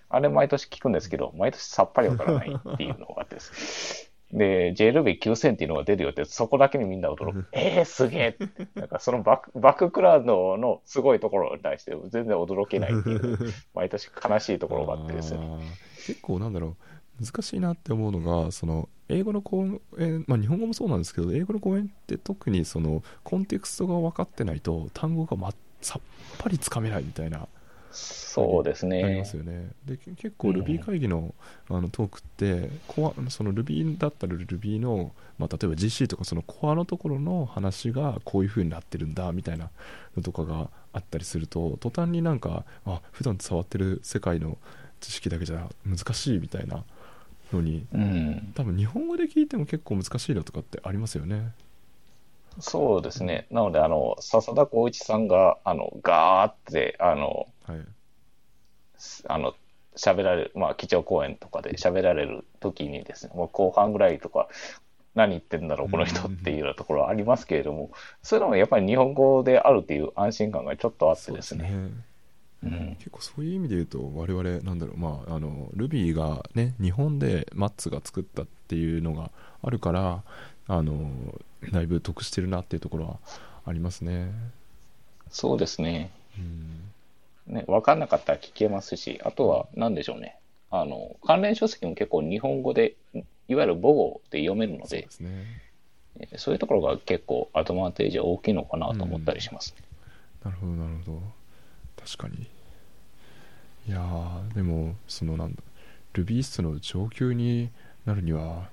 [0.09, 4.10] あれ毎年聞くんですけど、毎年さっぱりわからないっていうのがあってです。
[4.33, 7.47] で、JRuby9000 っていうのが出るよって、そこだけにみんな驚く。
[7.53, 8.37] えー、すげえ
[8.75, 13.39] なんかそのバック バッククラウドのすごいところに対して全然驚けないっていう、
[13.75, 15.41] 毎年悲しいところがあってですね。
[16.07, 16.77] 結構なんだろ
[17.21, 26.03] う難しいなって思うのがその英語の講演、まあ、日本語もそうなんですけど英語の講演って特にそのコンテクストが分かってないと単語が、ま、さっ
[26.39, 27.47] ぱりつかめないみたいな
[27.91, 29.25] そうですありねま。
[29.25, 29.71] すよね。
[29.85, 31.35] でけ結構うん Ruby 会議の,、
[31.69, 39.71] あのトークってコアその Ruby だったら Ruby の、まあ、例えば GC とかそのコアのところの話がこういう風になってるんだみたいな
[40.17, 44.59] のとかがあったりすると途端になんかあ普段触ってる世界の
[45.01, 46.85] 知識だけじゃ難しいみたいな
[47.53, 51.53] のにうん、多分日本語で聞いても結構難しいのとかってありますよね。
[52.59, 53.47] そうですね。
[53.51, 57.79] なので、あの、笹田光一さんが、あの、ガーって、あの、はい、
[58.99, 59.55] すあの、
[59.97, 64.49] 喋られる、まあ、基調講演とかで喋られる時にですね、もう後半ぐらいとか、
[65.15, 67.91] 何言ってんだろう、この人っていうようなところはありますけれども、
[68.23, 71.71] そういうのもやっぱり日本語であるっていう安心感がちょっとあってですね。
[71.73, 72.05] うん
[72.99, 79.31] 結構そういう意味で言うと我々なんだろうまああの Ruby がね日本でマッツが作ったっていうのが
[79.63, 80.23] あるから
[80.71, 81.11] あの
[81.73, 83.19] だいぶ得してるなっていうところは
[83.67, 84.31] ありますね。
[85.29, 86.11] そうですね。
[86.39, 90.37] うんね、分かんなかったら聞けますし、あとは何でしょうね。
[90.71, 92.95] あの、関連書籍も結構日本語で、
[93.49, 95.31] いわゆる母語で読めるのでそうね。
[96.21, 99.75] えーそういうところが結構アドバンテージは大きいのかなと思ったりします。
[100.45, 101.23] なるほどなるほど
[102.05, 102.47] 確かに
[103.89, 105.63] いやーでもそのなんだ
[106.15, 107.71] Rubyist の上級に
[108.05, 108.69] なるには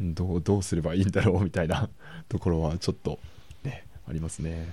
[0.00, 1.88] どうどうすればいいんだろうみたいな
[2.28, 3.18] ところはちょっと
[3.64, 4.68] ねありますね。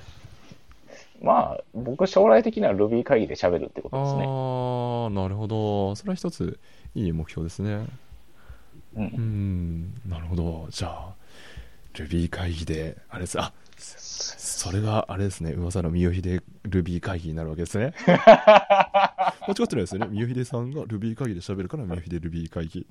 [1.22, 4.24] まあ、僕将来的には Ruby 会議で喋るってことですね。
[4.26, 5.96] ああなるほど。
[5.96, 6.58] それは一つ
[6.96, 7.88] いい目標ですね。
[8.96, 9.02] う。
[9.02, 9.06] うん
[9.82, 10.68] んなるほど。
[10.70, 11.16] じゃあ
[11.94, 13.40] Ruby 会議であれです。
[13.40, 15.52] あそれがあれですね。
[15.52, 17.94] 噂の三好秀 Ruby 会議になるわけですね。
[18.08, 20.08] 間違ってないですよね。
[20.12, 22.88] 三好秀さんが Ruby 会議で喋るから三好秀 Ruby 会議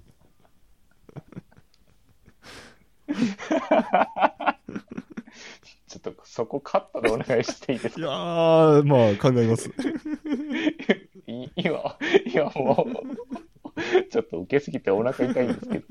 [5.89, 8.01] ちょっとそこカットでお願いしていいですか？
[8.01, 9.69] いやーまあ考えます。
[11.27, 15.85] い今、今もう、ちょっと受けすぎてお腹痛いんですけど、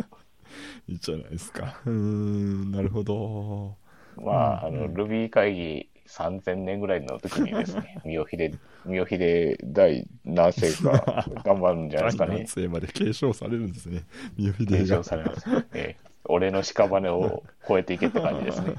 [0.88, 1.80] いいじゃないですか。
[1.86, 3.75] うーんなるほど。
[4.17, 4.91] まあ、あの、うん。
[4.91, 12.30] うん Ruby 会議3000年ぐらいの時にですね、三好秀、三好秀第何世か 頑張るんじゃないですかね。
[12.32, 12.47] 第何。
[12.63, 14.06] 世まで継承されるんですね。
[14.38, 14.97] 三好継秀が。
[14.97, 15.45] 承されます。
[15.73, 16.06] ええ
[16.38, 18.76] 俺の屍を超えていけって感じですね。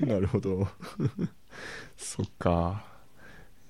[0.00, 0.68] なるほど。
[1.96, 2.84] そっか。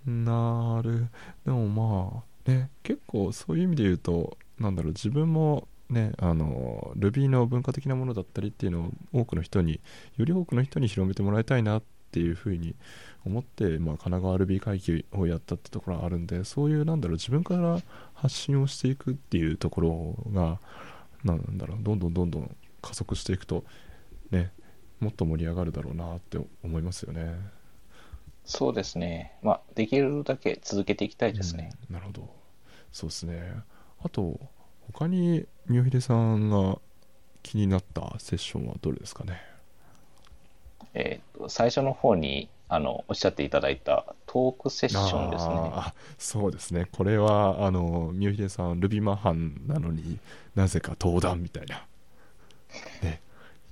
[0.07, 1.09] なる。
[1.45, 9.81] でもまあ、ね、結構そういう意味で言うと、なんだろう、自分もね、あの、Ruby の文化的なものだったりっていうのを多くの人に、
[10.17, 12.75] より多くの人に広めてもらいたいなっていうふうに
[13.25, 17.81] 思って、まあ、神奈川 Ruby 会議をやったってところはあるんで、そういう、なんだろう、自分から
[18.14, 20.59] 発信をしていくっていうところが、
[21.25, 23.64] なんだろう、どんどんどんどん加速していくと、
[24.31, 24.53] ね、
[25.01, 27.37] もっと盛り上がるだろうなって思いますよね。
[28.45, 29.37] そうですね。
[29.43, 31.73] まあ、できるだけ続けていきたいですね。
[31.88, 32.31] うんなるほど。
[32.93, 33.53] そうですね。
[34.03, 34.41] あと、
[34.93, 36.79] 他に三好秀さんが
[37.43, 39.41] 気になったセッションはどれですかね？
[40.95, 45.55] えっと、最初の方に、あの、おっしゃっていただいたトークセッションですね。
[45.55, 46.87] あーそうですね。
[46.91, 50.19] これは、あの、三好秀さん、ルビマハンなのに
[50.55, 51.87] なぜか登壇みたいな、
[53.02, 53.20] ね、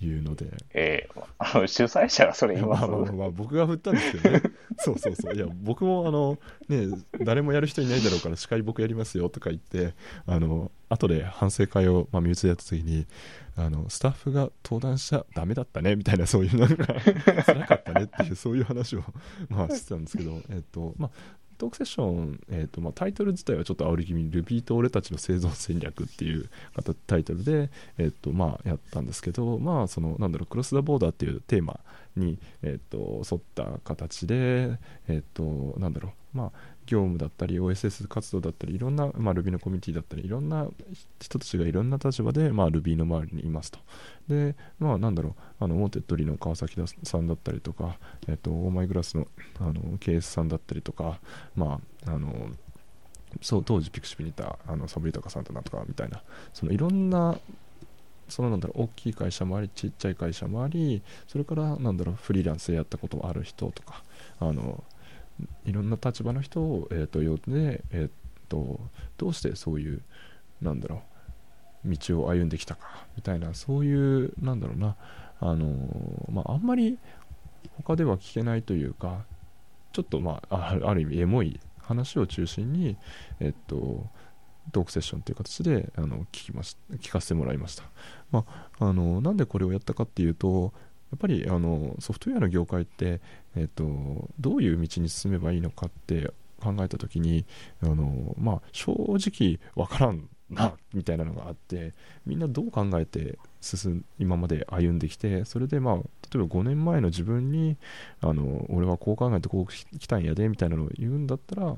[0.01, 0.47] いうので。
[0.75, 1.27] えー
[1.67, 2.87] 主催者がそれ言います。
[2.87, 4.43] まあまあまあ僕が振ったんですけどね
[4.79, 9.95] そうそうそういや僕もあのね誰もやる人いないだろうから司会僕やりますよとか言って
[10.27, 13.07] あの後で反省会を、まあ、身内でやった時に
[13.57, 16.87] あのスタッフが登壇しちゃダメだったねみたいなそういうなんか
[17.45, 19.05] 辛かったねっていうそういう話を、
[19.49, 21.11] まあ、してたんですけど、えっとまあ、
[21.59, 26.49] トークセッション、えーとまあ、タイトル自体はちょっと煽り気味に Ruby と俺たちの生存戦略っていう
[27.07, 31.81] タイトルで、えーとまあ、やったんですけど、まあ、そのなんだろうクロス・ザ・ボーダーっていうテーマ
[32.17, 36.53] に、えーと、沿った形で、えーと、なんだろう、まあ、
[36.87, 40.69] 業務だったり OSS 活動だったりいろんな、まあ、Ruby のコミュニティだったりいろんな
[41.21, 43.79] 人たちがいろんな立場で、まあ、Ruby の周りにいますと。
[44.29, 49.27] でまあなんだろうあのモーテッドリの川崎さんだったりとか、えっと、オーマイグラスの
[49.61, 51.21] あの KS さんだったりとか
[51.55, 52.51] まああの
[53.43, 56.23] そう当時ピクシブにいたあのサブリタカさんだなとかみたいな
[56.53, 57.39] そのいろんな
[58.29, 64.03] そのなんだろう大きい会社もありちっちゃい会社もありそれからなんだろうフリーランスでやったこともある人とか
[64.41, 64.83] あの
[65.65, 68.11] いろんな立場の人を、えーと、呼んで、えー
[68.49, 68.81] と、
[69.19, 70.03] どうしてそういう
[70.63, 71.03] なんだろ
[71.85, 74.97] う道を歩んできたかみたいなそういうなんだろうな
[75.39, 75.67] あの
[76.31, 76.99] まあ、あんまり
[77.85, 79.27] 他では聞けないというか
[79.93, 82.97] ちょっとまあある意味エモい話を中心に
[83.39, 84.07] えっと
[84.73, 87.85] トークセッションという形であの聞きまし聞かせてもらいました、
[88.33, 88.45] ま
[88.81, 90.73] あ、あのなんでこれをやったかっていうと
[91.11, 93.21] やっぱりあのソフトウェアの業界って、
[93.57, 97.45] えっと、どういう道に進めばいいのかって考えた時に
[97.83, 101.93] あの、まあ、正直わからんなみたいなのがあって
[102.25, 106.03] みんなどう考えて進今まで歩んできてそれでまあ例
[106.37, 107.77] えば5年前の自分に
[108.21, 111.77] あの俺はこう考えてこう来たんやでみたいなのを言うんだったら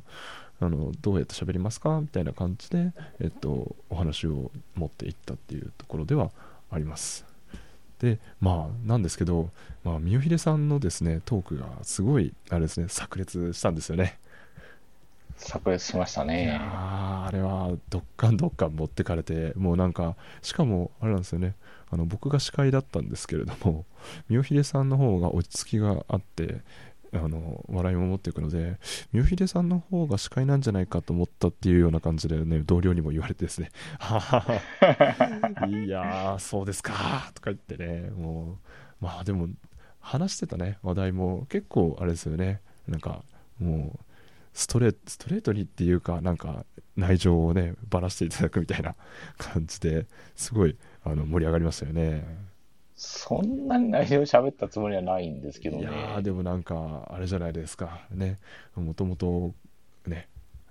[0.61, 6.31] あのどうやって喋りますかみたいな感じで、えっと、お話を持っていったっていうところでは
[6.71, 7.28] あります。
[7.99, 9.51] でまあなんですけど、
[9.85, 14.19] まあ、三代秀さんのですねトークがすごいあれですね炸裂したんですよね。
[15.37, 16.59] 炸裂しましたね。
[16.61, 21.55] ああれはどっかんどっかん持ってかれてもうなんかしかもあれなんですよね。
[21.91, 23.85] あの僕が司会だったんですけれども
[24.29, 26.61] 三代秀さんの方が落ち着きがあって
[27.13, 28.79] あの笑いも持っていくので
[29.13, 38.59] 三代秀さんの方が司会なんじゃないかと思ったっていうような感じでね同僚にも言われてですね「はははいやーそうですか」とか言ってねも
[39.01, 39.49] うまあでも
[40.01, 43.23] 話してたね話題も結構あれですよねなんか
[43.59, 43.99] もう
[44.53, 46.65] ストレストレートにっていうかなんか
[46.97, 48.97] 内情をねばらしていただくみたいな
[49.37, 52.48] 感じですごいあの盛り上がりましたよね。
[53.01, 55.85] そんなに内容喋ったつもりはないんですけどね。
[55.85, 58.01] いやでもなんか、あれじゃないですか。
[58.11, 58.39] ね。
[58.75, 59.55] もともと、
[60.05, 60.29] ね、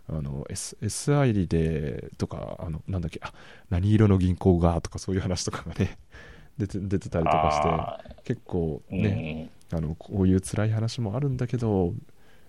[0.09, 3.31] あの、S、SI で、とか、あの、なんだっけ、あ、
[3.69, 5.97] 何色の銀行が、とかそういう話とかがね、
[6.59, 11.93] 出て出てたりとかして、結構ね、うん、あの、こういう辛い話もあるんだけど、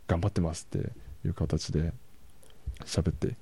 [0.09, 0.91] 頑張ってますって
[1.25, 1.93] いう形で
[2.85, 3.37] 喋って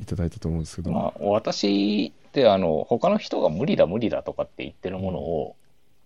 [0.00, 0.90] いただいたと思うんですけど。
[0.90, 5.56] うん、まあ、私ってあの他の人が無理だ無理だとかって言ってるものを、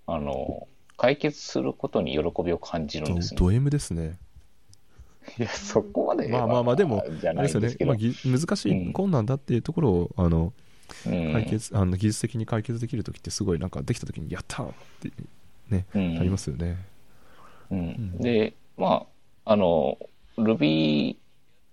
[0.06, 3.38] あの解決することに喜びを感じるんですね。
[3.38, 4.18] ド M ですね。
[5.38, 7.96] いや、そこまでまあまあまあ、でも、じゃないですよね、まあ、
[8.38, 10.52] 難しい、困難だっていうところを、あの、
[11.04, 14.66] 解決、あの技術的に解決できるときってすごいなんかできたときにやったっ
[15.00, 15.10] て
[15.70, 16.76] ね、うん、ありますよね。
[17.70, 19.06] うん、で、ま
[19.44, 19.98] あ、あの、
[20.36, 21.16] Ruby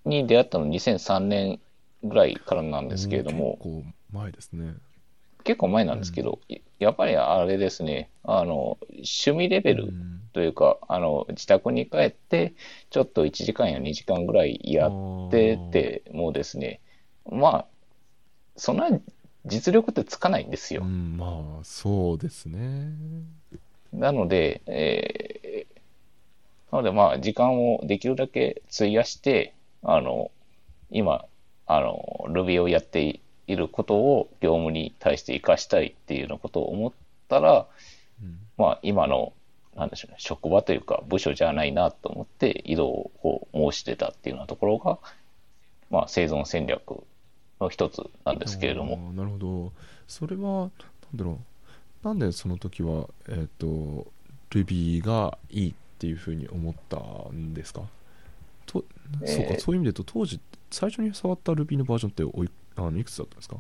[0.06, 1.60] に出会ったの2003年
[2.04, 4.74] ぐらいからなんですけれども、結構前ですね。
[5.44, 9.94] 結構前なんですけど、うん、やっぱりあれですね、あの、趣味レベル
[10.34, 12.54] というか、うん、あの、自宅に帰って、
[12.90, 16.80] ちょっと1時間や2時間ぐらいやっててもですね、
[17.30, 17.66] まあ、
[18.56, 18.88] そんな
[19.46, 20.84] 実力ってつかないんですよ。
[20.84, 22.94] うん、まあ、そうですね。
[23.92, 30.32] なので、えー、なのでまあ、時間をできるだけ費やして、あの、
[30.92, 31.26] 今、
[31.66, 33.20] あの、Ruby をやって
[33.52, 36.92] いることを業務に対して生かしたいっていうようなことを思っ
[37.28, 37.66] たら、
[38.22, 39.34] うん、まあ今の、
[39.76, 45.00] なんでしょうね、職場というか部署じゃないなと思って移動を申し出たっていうようなところが、
[45.90, 47.04] まあ生存戦略
[47.60, 49.12] の一つなんですけれども。
[49.14, 49.72] なるほど。
[50.08, 50.72] それは、なん
[51.16, 51.40] だろ
[52.04, 52.08] う。
[52.08, 54.08] なんでその時は、えっ、ー、と、
[54.52, 56.98] Ruby がいいっていうふうに思った
[57.32, 57.82] んですか？
[58.66, 58.86] と、
[59.26, 60.40] そうか、そういう意味で言うと、当時、
[60.72, 62.50] 最初に触った Ruby のバージョンっておい
[62.88, 63.58] あのいくつだったんですか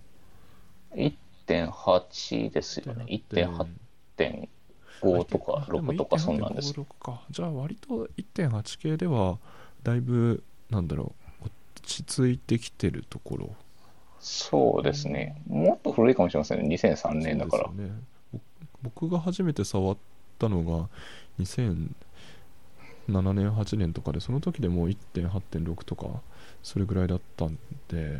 [0.95, 3.05] ?1.8 ですよね。
[3.07, 6.73] 1.8.5とか6とかそんなんです。
[6.73, 9.39] かじゃあ割と1.8系では
[9.83, 11.51] だいぶなんだろう落
[11.81, 13.55] ち着いてきてるところ
[14.19, 15.41] そうですね。
[15.47, 16.75] もっと古いかもしれませんね。
[16.75, 17.71] 2003年だから。
[17.71, 17.91] ね、
[18.81, 19.97] 僕が初めて触っ
[20.37, 20.89] たのが
[21.39, 21.89] 2007
[23.07, 26.21] 年、8年とかで、その時でもう1.8.6とか、
[26.63, 27.57] それぐらいだったん
[27.87, 28.19] で、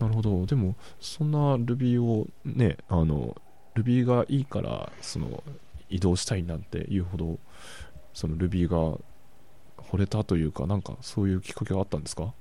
[0.00, 0.46] なるほど。
[0.46, 3.36] でも、そんな Ruby をね、あの、
[3.76, 5.44] Ruby がいいから、その、
[5.90, 7.38] 移動したいなんていうほど、
[8.14, 8.98] その Ruby が
[9.78, 12.32] 惚れたというか、なんかそういうきっかけがあったんですか？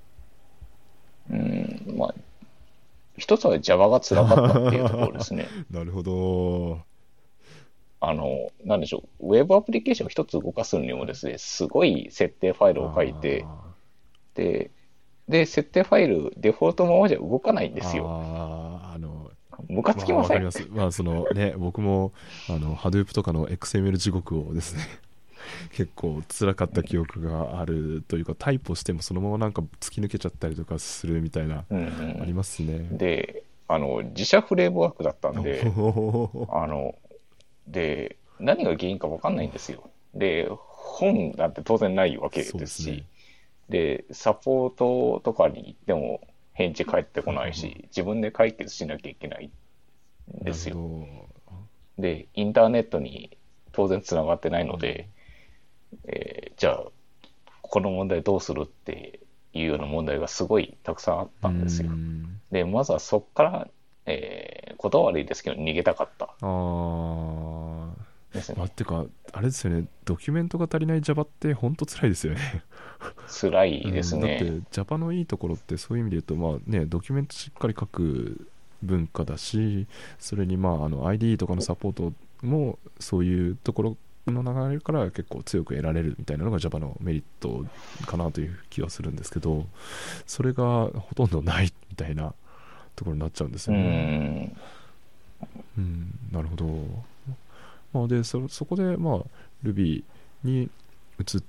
[1.30, 2.16] うん、まあ、
[3.18, 5.48] 一つは Java が辛かったっていうところですね。
[5.70, 6.82] なるほど。
[8.02, 13.46] あの、なんでしょう、ウェブアプリケーションを一つ動かすにもですね、すごい設定ファイルを書いて、
[14.36, 14.72] で、
[15.30, 18.06] で、設定ファイル、デフォルトのままじゃ動かないんですよ。
[18.08, 19.32] あーあの、
[19.70, 20.24] ムカつきません？
[20.24, 20.68] わかります。
[20.70, 22.14] まあ、そのね、 僕も、
[22.50, 24.84] あの、Hadoop とかの XML 地獄をですね、
[25.74, 31.86] 結構辛かった記憶があるというか、タイプをしてもそのままなんか突き抜けちゃったりとかするみたいな、うん
[32.22, 32.88] ありうん、ますね。
[32.92, 35.62] で、あの、自社フレームワークだったんで、
[36.50, 36.96] あの、
[37.68, 39.90] で、何が原因か分かんないんですよ。
[40.16, 43.04] で、本なんて当然ないわけですすね、
[43.70, 46.22] で、サポートとかに行っても
[46.54, 49.52] 返事返ってこないし、自分で解決しなきゃいけない
[50.42, 51.28] んですよ。
[51.98, 53.38] で、インターネットに
[53.72, 55.10] 当然つながってないので、
[56.06, 56.84] えーじゃあ、
[57.62, 59.22] この問題どうするって
[59.54, 61.90] いうような問題がすごいたくさんあったどんですよ。
[61.90, 61.94] う。
[61.94, 62.42] ん。
[62.52, 63.68] で、まずはそこから、
[64.06, 66.36] えー、言葉悪いですけど、逃げたかった
[68.34, 68.56] ですね。
[68.58, 72.64] まあ、てか、あれですよね、ドキュメントが足りない Java って本当辛いですよね。
[73.28, 74.62] 辛いですうんだってね。
[74.72, 78.48] Java のいいところってそういう意味で言うと、まあね、ドキュメントしっかり書く
[78.84, 79.88] 文化だし、
[80.20, 87.66] それにまああの IDE とかのサポートもそういうところの流れから結構強く得られるみたいなのが Java のメリット
[88.06, 89.66] かなという気はするんですけど、
[90.28, 92.34] それがほとんどないみたいな
[92.96, 94.46] ところになっちゃうんですうよね。
[94.46, 94.58] ん。
[95.78, 96.66] うん、なるほど。
[97.92, 99.20] まあ、でそそこで、まあ、
[99.64, 100.04] Ruby
[100.44, 100.70] に
[101.20, 101.44] 移っ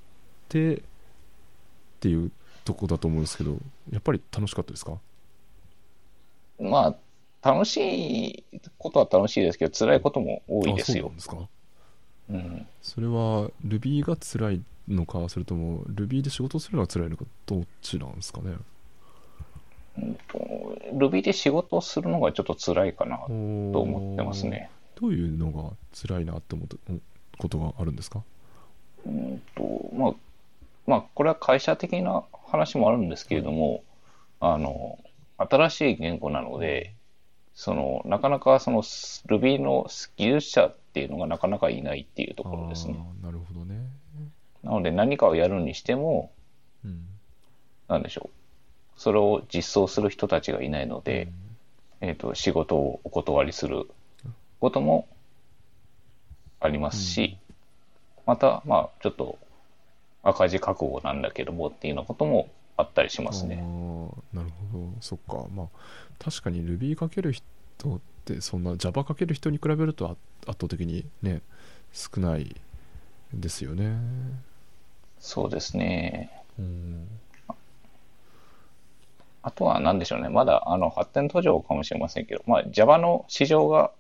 [0.49, 0.80] てっ
[2.01, 2.30] ていう
[2.64, 3.59] とこだと思うんですけど、
[3.93, 4.99] やっぱり楽しかったですか？
[6.59, 6.97] ま
[7.43, 8.45] あ、楽しい
[8.78, 11.49] ことは楽しいですけど、辛いことも多いですよあそ
[12.28, 12.66] うなん。
[12.82, 18.55] それは Ruby が辛いのか、それとも Ruby で仕事をするのが辛いのか、どっちなんですかね？
[19.99, 20.38] うんと
[20.95, 24.47] Ruby で仕事をするのがちょっと辛いかなとと思ってます。
[24.47, 24.70] ね。
[25.01, 26.76] どういうのが辛いなって思った
[27.38, 28.22] ことがあるんですか？
[29.07, 30.12] うんと、まあ、
[30.86, 33.82] まあ、これは会社的な話もあるんですけれども、
[34.40, 34.98] あの、
[35.38, 36.94] 新しい言語なので、
[37.55, 39.86] その、なかなかその Ruby の
[40.16, 42.98] 技術者っていうのがなかなかいないっていうところですね。
[43.22, 43.80] なるほどね。
[44.62, 46.30] なので何かをやるにしても、
[46.84, 47.07] うん。
[47.88, 49.01] なんでしょう。
[49.01, 51.32] それを実装する人たちがいないので、
[52.03, 53.90] えっ、と、仕事をお断りする
[54.61, 55.08] ことも
[56.61, 57.38] ありますし、
[58.26, 59.38] また、まあ、ちょっと
[60.22, 63.56] 赤字覚悟なんだけどもっていうようなこともあったりしますね。
[63.56, 65.66] なるほどそっかまあ
[66.18, 67.44] 確かに Ruby かける人
[67.96, 70.11] ってそんな Java かける人に比べるとあ
[70.46, 71.40] 圧倒的にね
[71.92, 72.54] 少ない
[73.32, 73.96] ですよね
[75.18, 76.30] そうですね。
[76.58, 77.08] うん
[79.42, 80.28] あとは何でしょうね。
[80.28, 83.90] まだあの発展途上かもしれませんけど、まあ、Java の市場が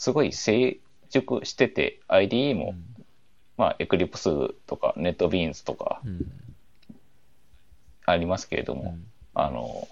[0.00, 0.78] すごい成
[1.10, 2.74] 熟してて、IDE も、
[3.58, 6.32] まあ、Eclipse とか NetBeans とかうん。
[8.06, 9.06] ありますけれども、うん。
[9.34, 9.86] あの、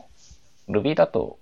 [0.67, 1.39] Ruby だと、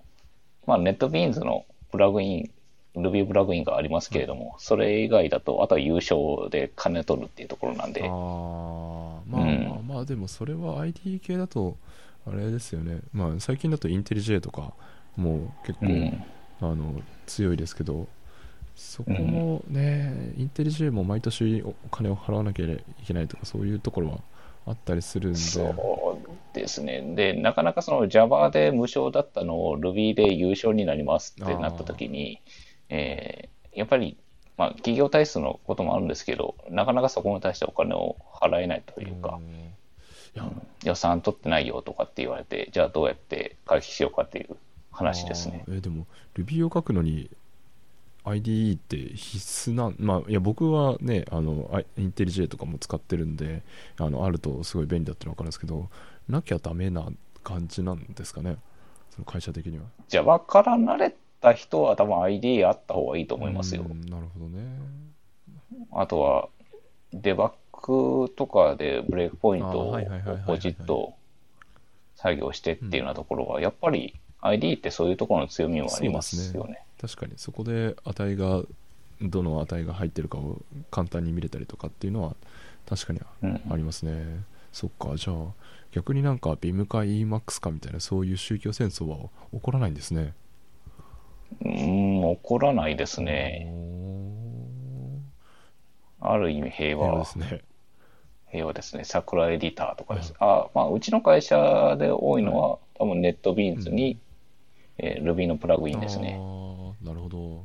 [0.65, 2.51] まあ、NetBeans のプラグイン、
[2.93, 8.09] Ruby プラグインがありますけれども、それ以外だと、あとは優勝で金取るっていうところなんで、あー。
[8.09, 9.87] まあまあうん。
[9.87, 11.77] まあでもそれは IT 系だと
[12.25, 12.99] あれですよね。
[13.13, 14.73] まあ最近だとインテリジェとか
[15.15, 16.23] もう結構、うん、
[16.59, 18.09] あの強いですけど
[18.77, 24.19] そこもね、インテリジェも毎年お金を払わなきゃいけないとかそういうところは
[24.67, 27.01] あったりするんでそうですね。
[27.15, 32.41] で、なかなかその Java で無償だったのを Ruby で優勝になりますってなった時に、
[32.89, 34.17] えーやっぱり、
[34.57, 39.39] まあ、企業体質のこともあるんですけど、なかなかそこに対してお金を払えないというか、
[40.35, 40.41] う
[40.83, 44.57] 予算取ってないよとかって言われて、じゃあどうやって回避しようかっていう
[44.91, 45.71] 話ですねあ。
[45.71, 47.29] ーえでも Ruby を書くのに
[48.29, 53.63] IDE って必須なんまあいや僕はねあのあインテリジェとかも使ってるんで
[53.97, 55.89] あのあるとすごい便利だってのは分かるんですけど
[56.27, 57.07] なきゃダメな
[57.43, 58.57] 感じなんですかね
[59.11, 63.93] その会社的には Java から慣れた人は多分 ID あった方がいいと思いますよう。
[63.93, 64.67] んなるほどね
[65.91, 66.49] あとは、
[67.13, 71.13] デバッグとかでブレイクポイントあをポチッと
[72.15, 76.83] 作業してっていうようなところは、やっぱり ID ってそういうところの強みもありますよね。
[76.99, 77.33] 確かに。
[77.37, 78.63] そこで値が
[79.21, 82.35] どの値が入ってるかを簡単に見れたりとかっていうのは
[82.85, 83.61] 確かにうん。
[83.69, 85.15] ありますね、そっか。
[85.15, 85.53] じゃあ
[85.91, 89.17] 逆になんか BIM か EMAX かみたいなそういう宗教戦争は
[89.53, 90.33] 起こらないんですね。
[91.63, 93.71] うん、起こらないですね。
[96.19, 97.05] ある意味平和。
[97.05, 97.61] 平和ですね。
[98.53, 100.33] 要はですね、桜エディターとかです。
[100.39, 104.17] あまあ、うちの会社で多いのは、多分ネットビーンズに、
[104.97, 106.39] えー Ruby のプラグインですね。
[107.03, 107.63] なるほど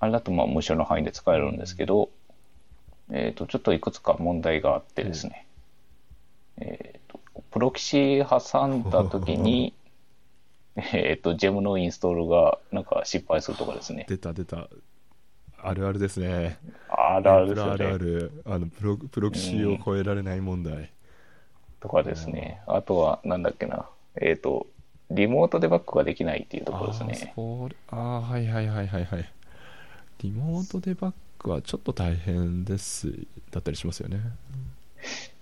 [0.00, 2.10] あれだとまあ無償の範囲で使えるんですけど、
[3.10, 5.46] えっ、と、ちょっといくつか問題があってですね、
[6.58, 9.72] えっ、と、プロキシ挟んだ時に、
[10.76, 14.06] えっと、ジェムのインストールがなんか失敗するとかですね。
[14.08, 14.68] 出た出た
[15.56, 16.58] あるあるですね
[16.90, 17.98] あるあるですよあるあね。
[17.98, 20.90] るあのプロプロキシを超えられない問題、
[21.80, 22.60] とかですね。
[22.66, 23.88] あとは、なんだっけな。
[24.20, 24.66] えっ、と、
[25.10, 27.34] リモートデバッグができないっていうところですね。
[27.36, 29.30] あーはいはいはいはいはい。
[30.22, 33.12] リモートデバッグはちょっと大変です。
[33.50, 34.20] だったりしますよね。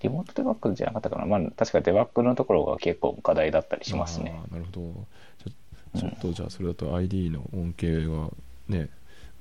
[0.01, 1.27] リモートデバッグじゃなかったかな。
[1.27, 4.41] まあ、確かデバッグのところが結構課題だったりしますね。
[4.51, 5.07] なるほど。
[5.99, 8.31] ちょっとじゃあそれだと ID の恩恵が
[8.69, 8.89] ね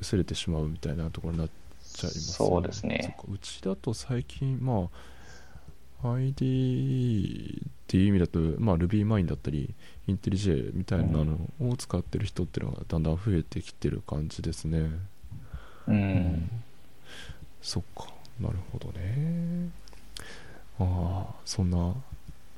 [0.02, 1.50] 薄れてしまうみたいなところになっ
[1.94, 3.18] ちゃいますそうですね。
[3.28, 4.90] うちだと最近まあ
[6.04, 9.74] ID っていう意味だと、まあ、RubyMine だったり
[10.08, 14.90] IntelliJ みたいなのを使ってる人っていうのがだんだん増えてきてる感じですね。
[15.88, 16.50] うん。
[17.62, 18.08] そっか。
[18.40, 19.70] なるほどね。
[20.80, 21.94] ああそんな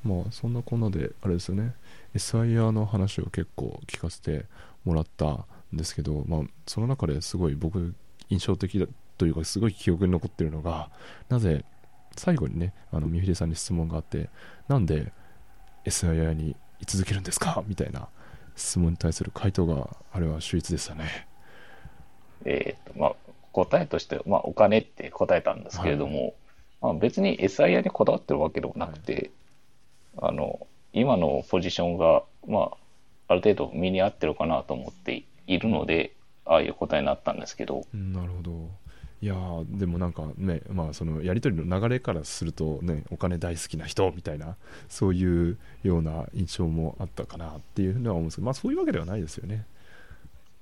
[0.02, 1.74] まあそんなこんなであれですよね。
[2.14, 4.46] SIR の話を結構聞かせて
[4.84, 7.94] もらったんですけど、まあ、その中ですごい僕
[8.30, 8.86] 印象的だ
[9.18, 10.90] というかすごい記憶に残ってるのが
[11.28, 11.64] なぜ
[12.16, 14.28] 最後にねあの三秀さんに質問があって
[14.68, 15.12] なんで
[15.84, 17.62] SIR に居続けるんですか？
[17.66, 18.08] みたいな
[18.56, 21.26] 質問に対する回答があれは秀逸でしたね。
[22.44, 23.14] えっ、と、まあ、
[23.52, 26.34] 答えとしては、まあ、お金って答えたんですけれども、
[26.80, 29.30] まあ、別に SIR にこだわってるわけでもなくて、
[30.18, 32.72] あの、今のポジションが、ま
[33.28, 36.14] あ、ある程度身に合ってるかなと思っているので、
[36.46, 38.63] ああいう答えになったんですけど、うんなるほど
[39.24, 44.58] いやーでもなんかねまあそのやり取りの流れからするとねお金大好きな人みたいな
[44.90, 49.66] そういうような印象もあったかなっていうのは思うんですけどまあそういうわけではないですよね。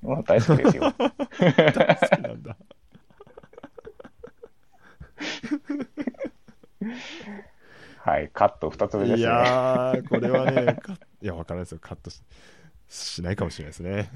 [0.00, 0.94] まあ、大好きですよ。
[0.96, 2.56] 大好きなんだ。
[7.98, 9.22] はい、カット2つ目ですいね。
[9.22, 10.76] やーこれはね
[11.20, 11.78] いやわからないですよ。
[11.80, 12.22] カットし
[12.88, 14.10] しないかもしれないですね。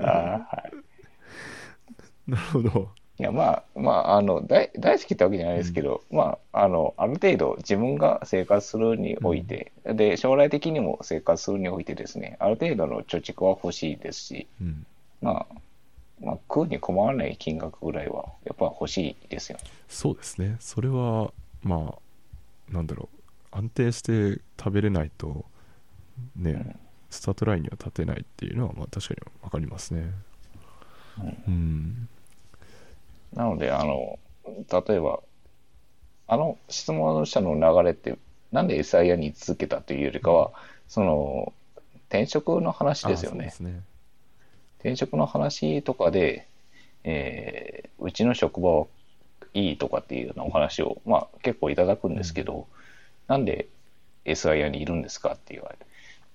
[0.00, 2.30] あーはい。
[2.30, 14.86] なるほどいや、まあ、まあ、あの、大大好きってわけじゃないですけど、まあ、あの、ある程度自分が生活するにおいて、で、将来的にも生活するにおいてですね、ある程度の貯蓄は欲しいですし、うん。
[15.22, 15.54] まあ、
[16.20, 19.58] まあ、食うに困らない金額ぐらいは、やっぱ欲しいですよ。
[19.58, 19.64] ね。
[19.88, 20.56] そうですね。
[20.60, 23.16] それはまあなんだろう。
[23.56, 25.46] 安定して食べれないと
[26.36, 26.76] ね、うん。
[27.10, 30.10] スタートラインには立てないっていうのはまあ確かに分かりますね。
[31.48, 32.08] うん
[33.36, 35.20] なので、あの、例えば、
[36.28, 38.18] あの質問者の流れって、
[38.50, 40.52] なんで SIR に続けたというよりかは、
[40.88, 41.52] その、
[42.08, 43.52] 転職の話ですよね。
[43.60, 43.80] ね。
[44.78, 46.48] 転職の話とかで、
[47.04, 48.86] えーうちの職場は
[49.54, 52.66] いいとかっていうようなお話を、まあ、結構いただくんですけど、
[53.26, 53.68] なんで
[54.24, 55.86] SIR にいるんですかって言われて、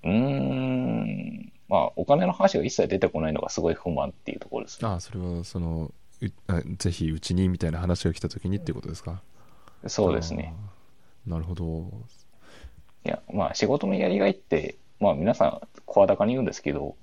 [0.04, 4.90] うーん、まあ、お金の話が一切出てこないのがすごい不満っていうところですね。
[4.90, 6.01] あそれはそのうあ
[6.78, 9.22] ぜひうちにみたいな話が来た時にっていうことですか？
[9.88, 10.54] そうですね。
[11.26, 11.92] なるほど
[13.06, 16.96] いや、まあ、仕事のやりがいって、まあ、皆さん声高に言うんですけど、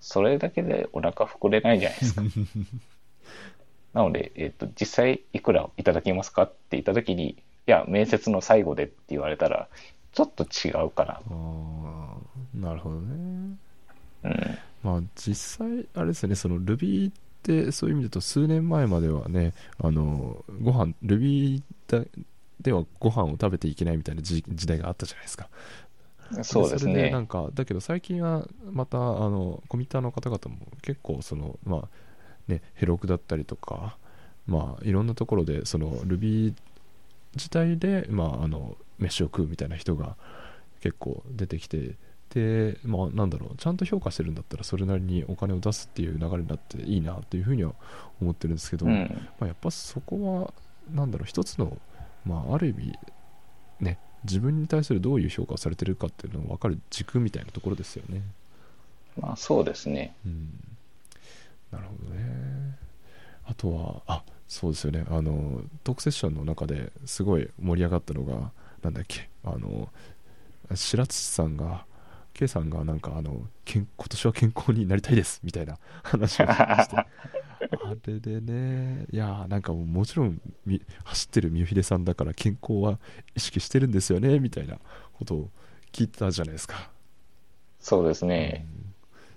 [0.00, 2.22] それだけでお腹膨れないじゃないですか。
[3.94, 9.68] なので、えっと、実際いくらいただきますかって言ったときに、いや、面接の最後でって言われたら、
[10.12, 11.20] ちょっと違うかな。
[11.30, 13.56] あーなるほどね
[14.24, 14.58] うん。
[14.82, 17.10] まあ実際あれですよねその Ruby
[17.52, 22.00] ってそういう意味だと数年前まではねあのご飯 Ruby だ
[22.60, 25.48] ではご飯を食べていけないみたいな時時代があったじゃないですか
[26.42, 27.20] そうですそれでなね。
[27.20, 31.88] んかだけど最近はまたあのコミッターの方々も結構そのまあ
[32.48, 33.96] ねヘロクだったりとか
[34.46, 36.54] まあいろんなところでその Ruby
[37.36, 40.16] 自体でまああの飯を食うみたいな人が
[40.80, 41.96] 結構出てきて
[42.30, 47.72] でまあなんだろうちゃんと評価してるんだったらそれなりにお金を出すっていう流れになっていいなっていうふうには
[48.20, 49.28] 思ってるんですけど、うん。
[49.38, 50.54] まあ、やっぱそこは
[50.92, 51.76] なんだろう一つの、
[52.24, 52.98] まあ、ある意味
[53.80, 58.22] ね自分に対するどういう評価をされてるかっていうのが分かる軸みたいなところですよね。
[59.20, 60.14] まあ、そうですね。
[60.26, 60.48] うん、
[61.70, 62.78] なるほどね。
[63.46, 68.50] あとはあそうですよねあのトークセッションの中ですごい盛り上がったのが
[68.82, 69.88] なんだっけあの
[70.74, 71.84] 白土さんが
[72.34, 77.06] K さんがなんかあの健今年は健康になりたいですみたいな話をしてあ
[77.84, 82.98] あれでね、いやーなんかもちろんみ走ってる三秀さんだから健康は
[83.34, 84.78] 意識してるんですよねみたいな
[85.14, 85.50] ことを
[85.92, 86.90] 聞いてたじゃないですか。
[87.80, 88.66] そうですね。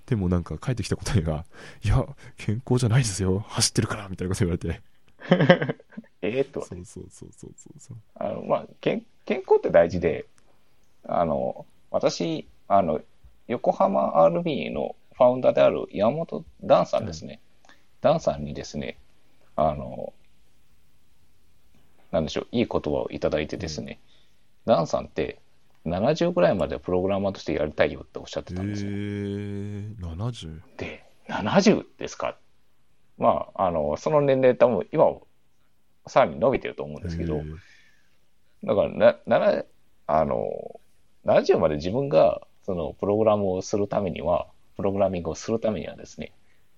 [0.08, 1.46] でもなんか帰ってきた答えが、
[1.84, 2.06] いや、
[2.38, 4.82] 健康じゃないですよ、走ってるからみたいなこと言われて。
[6.22, 7.98] えーっと、そうそうそうそうそうそう。
[8.16, 10.26] あの、まあ、健健康って大事で、
[11.04, 13.02] あの、私、あの、
[13.48, 17.40] 横浜 RB のファウンダーである山本ダンさんですね。
[18.02, 18.98] ダンさんにですね、
[19.56, 20.14] あの、
[22.12, 24.00] なんでしょう、いい言葉をいただいてですね、
[24.66, 25.40] ダンさんって
[25.86, 28.90] 70ぐらいまでプログラマーとしてやりたいよっておっしゃってたんですよ。
[28.92, 30.62] えー、70?
[30.78, 32.38] で、70ですか？
[33.18, 35.06] まあ、あの、その年齢多分今、
[36.06, 37.56] さらに伸びてると思うんですけど、えー
[38.64, 39.66] だからな、なら、
[40.08, 40.82] あの、
[41.26, 46.34] 70まで自分が、その、プログラムをするためには、プログラミングをするためにはですね、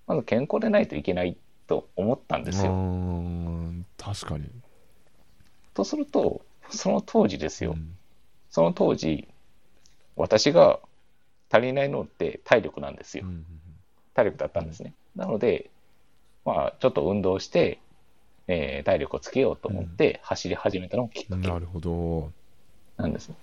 [0.07, 1.35] まず健康でないといけない
[1.67, 2.71] と思ったんですよ。
[2.71, 4.49] ん確かに。
[5.73, 7.71] とすると、その当時ですよ。
[7.71, 7.95] うん
[8.51, 9.27] その当時、
[10.15, 10.79] 私が
[11.51, 13.29] 足りないのって体力なんですよう。
[13.29, 13.45] ん
[14.15, 14.95] 体力だったんですね。
[15.15, 15.69] なので、
[16.45, 17.79] まあ、ちょっと運動して、
[18.47, 22.31] えー体力をつけようと思って走り始めたのがきっかけなるほど。
[22.97, 23.35] なんですね。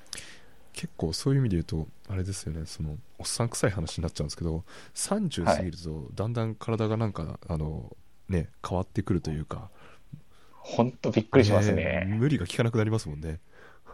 [0.77, 4.63] 結構そういう意味で言うと、あれですよね、その、おっさん臭い話になっちゃうんですけど、
[4.95, 7.97] 30過ぎると、だんだん体がなんか、あの、
[8.29, 9.71] ね、変わってくるというか、
[10.53, 12.17] 本当びっくりしますねね。
[12.19, 13.41] 無理が効かなくなりますもんね。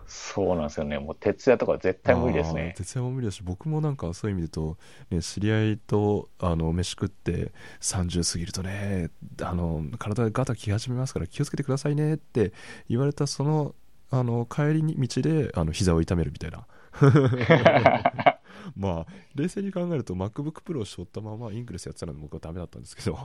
[0.07, 0.99] そうなんですよね。
[0.99, 2.75] もう徹夜とか絶対無理ですね。
[2.77, 4.79] 徹夜も無理だし僕もなんかそういう意味で言うと、
[5.15, 9.11] ね、知り合いとあの飯食って30過ぎるとね
[9.41, 12.53] あの体ガタき始めますから気をつけてくださいねって
[12.89, 13.75] 言われたその
[14.11, 16.67] あの帰りに道であの膝を痛めるみたいな
[18.77, 23.19] まあ冷静に考えると MacBookPro を背負ったままイングレスやってたので僕はダメだったんですけど。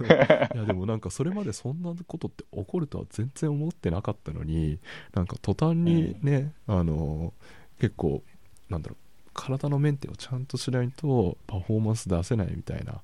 [0.00, 4.78] いやでもなんかそれまでそんなことって起こるとは全然思ってなかったのに
[5.14, 7.32] なんか途端にね、あの
[7.80, 8.22] 結構
[8.68, 13.00] なんだろう体のメンテをちゃんとしないとパフォーマンス出せないみたいな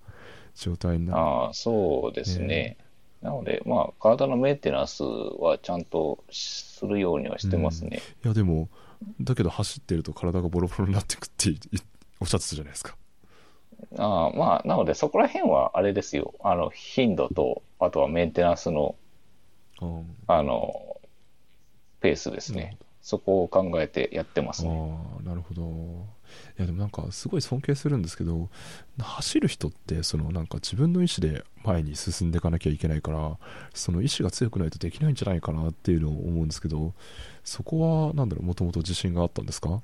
[0.54, 1.18] 状態になる。
[1.20, 2.76] ああ、そうですね。
[3.20, 8.00] なので、まあ、体のメンテナンスはちゃんとするようにはしてますね。
[8.24, 8.68] いやでも
[9.20, 11.58] だけど走ってると体がボロボロになってくってい
[12.20, 12.96] おっしゃってたじゃないですか
[13.96, 16.34] ああまあ、なので、そこら辺はあれですよ。
[16.40, 18.94] あの、頻度と、あとはメンテナンスの、
[19.80, 20.98] うんあの、
[22.00, 22.76] ペースですね。
[23.02, 24.70] そこを考えてやってますね。
[24.70, 26.06] ああなるほど
[26.58, 28.48] いやでもなんかすごい尊敬するんですけど
[28.98, 33.38] 走る人ってそのなんか自分の意思で前に進んでいかなきゃいけないから
[33.74, 36.94] その意志が強くないとできないんじゃないかなっていうのを思うんですけど
[37.44, 39.82] そこはなんだろうもともと自信があったんですか？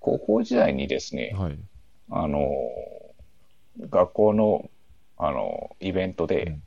[0.00, 1.58] 高校時代にですね、はい
[2.10, 2.48] あの、
[3.90, 4.70] 学校の、
[5.18, 6.62] あの、イベントで、うん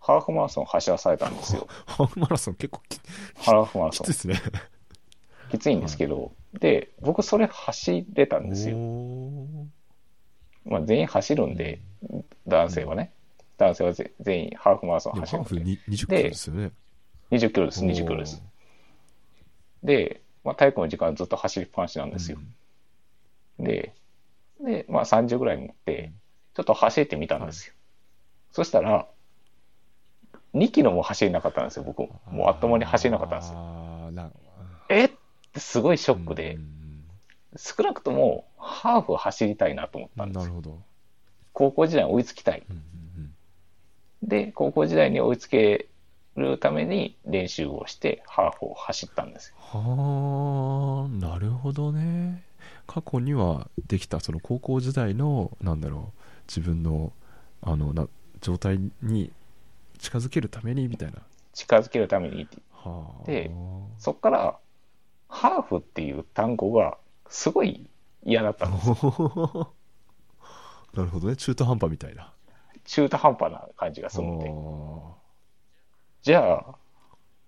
[0.00, 1.66] ハーフマラソン走らされたんですよ。
[1.84, 2.98] ハーフマラソン結構き
[3.44, 4.34] ハーフマラソンきついで。
[4.36, 4.52] すね
[5.50, 8.76] きついんですけど、で、僕それ走れたんですよ。
[10.64, 11.80] まあ、全員走るんで、
[12.46, 13.12] 男性はね。
[13.58, 15.60] 男性はぜ全員ハーフマラソン走るんで。
[15.62, 16.70] に20キロですよね
[17.32, 18.42] 20キロです、20キロです。
[19.82, 22.38] で、まあ、体育の時間ずっと走りっぱなしなんですよ。
[23.58, 23.92] で、
[24.60, 26.12] で、まあ30ぐらいになって、
[26.54, 27.74] ちょっと走ってみたんですよ。
[28.52, 29.06] そしたら、
[30.54, 32.00] 2キロも走れなかったんですよ、僕。
[32.32, 34.32] もうあっという間に走れなかったんですよ。
[34.88, 35.17] えって
[35.58, 37.04] すごいショックでう、ん
[37.56, 40.42] 少なくともハーフを走りたいなと思ったんですよ。
[40.42, 40.82] なるほど、
[41.52, 42.62] 高校時代に追いつきたい。
[44.22, 45.88] で、高校時代に追いつけ
[46.36, 49.54] るために練習をして、ハーフを走ったんですよ。
[49.58, 52.42] はあなるほどね
[52.86, 57.12] 過去にはできたその高校時代のなんだろう自分の
[57.60, 58.08] あのな
[58.40, 59.30] 状態に
[59.98, 61.18] 近づけるためにみたいな
[61.52, 62.48] 近づけるために。
[62.70, 63.50] はあで
[63.98, 64.58] そっから、
[65.28, 66.98] ハーフっていう単語が
[67.28, 67.88] すごい
[68.24, 68.94] 嫌だったんですよ。
[70.94, 72.32] なるほどね中途半端みたいな
[72.84, 74.48] 中途半端な感じがするので。
[74.48, 75.14] は
[76.22, 76.74] じゃあ、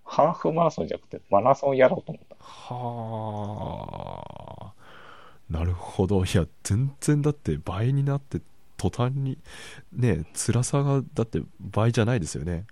[0.05, 2.35] ハーフマラソンじゃなくてマラソンやろうと思った。
[4.69, 4.73] あ
[5.49, 8.41] なるほどいや全然だって倍になって
[8.77, 9.37] 途端に
[9.91, 12.65] ね辛さがだって倍じゃないですよね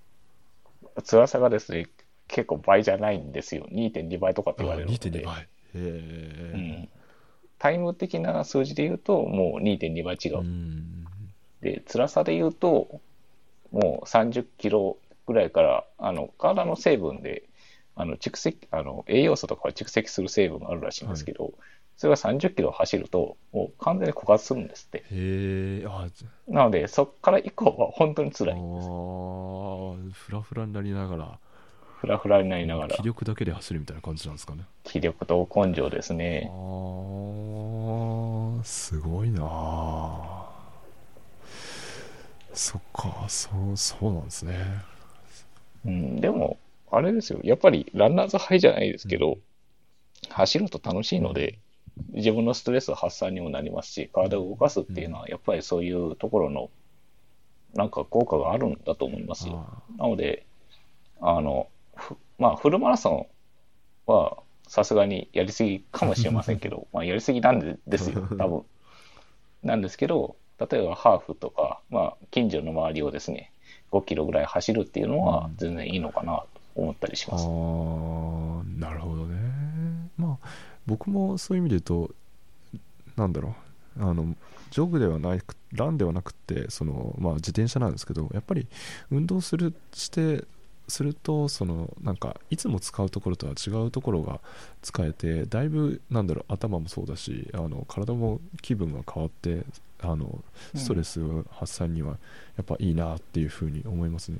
[1.05, 1.87] 辛さがですね、
[2.29, 3.65] 結構倍じゃないんですよ。
[3.71, 5.09] 2.2倍とかってあ言われるので。
[5.09, 6.89] 2.2倍へえうん。
[7.57, 10.39] タイム的な数字で言うと、もう2.2倍違う。
[10.39, 11.05] うん
[11.61, 13.01] で、辛さで言うと、
[13.71, 17.43] もう30キロぐらいから、あの、体の成分で、
[17.95, 21.51] あの蓄積あの栄養素とかは蓄積する成分があるらしいんですけど、
[21.97, 25.03] それが30キロ走ると、もう完全に枯渇するんですって。
[25.11, 25.83] へ
[26.47, 28.57] なので、そこから以降は本当に辛あい。
[28.57, 31.39] ーフラフラになりながら
[32.01, 32.95] フラフラになりながら。
[32.95, 34.63] 気、力だけで走るみたいな感じなんですかね。
[34.83, 36.49] 気力と根性ですあね。
[36.49, 40.49] ーすごいなあ
[42.53, 44.55] そっかそうそうなんですね。
[45.85, 46.57] うん、でも、
[46.91, 47.39] あれですよ。
[47.43, 49.37] やっぱりランナーズハイじゃないですけど、
[50.29, 51.59] 走ると楽しいので、
[52.13, 56.69] 自分のストレス発散にもなりますし、体を動かすっていうのは、やっぱりそういうところの、
[57.75, 59.65] なんか効果があるんだと思いますよ。
[59.97, 60.45] あなので、
[61.21, 61.78] あの、ふ
[62.37, 63.27] まあ、フルマラソ
[64.07, 64.37] ンは
[64.67, 68.63] さすがにやりすぎかもしれませんけど、まあ、やりすぎなんでですよ、多分。
[69.63, 73.51] なんですけど、例えばハーフとか、まあ、近所の周りをですね、
[73.91, 75.57] 5キロぐらい走るっていうのはうん。
[75.57, 77.45] 全然いいのかなと思ったりしあます。
[77.47, 79.37] ーなるほどね。
[80.17, 80.47] まあ
[80.85, 82.15] 僕もそういう意味で言うと
[83.15, 84.03] なんだろう。
[84.03, 84.35] あの
[84.71, 88.67] ジョグではなくランではなくてその、まあ、自転車なんですけどやっぱり
[89.11, 90.45] 運動するして
[90.89, 94.39] するとそのなんかいつも使うところとは違うところが
[94.81, 99.63] 使えてだいぶなんだろう頭もそうだしあの体も気分が変わって
[100.01, 100.43] あの
[100.75, 101.21] ストレス
[101.51, 102.17] 発散には
[102.57, 104.37] やっぱいいなっていうふうに思いますね。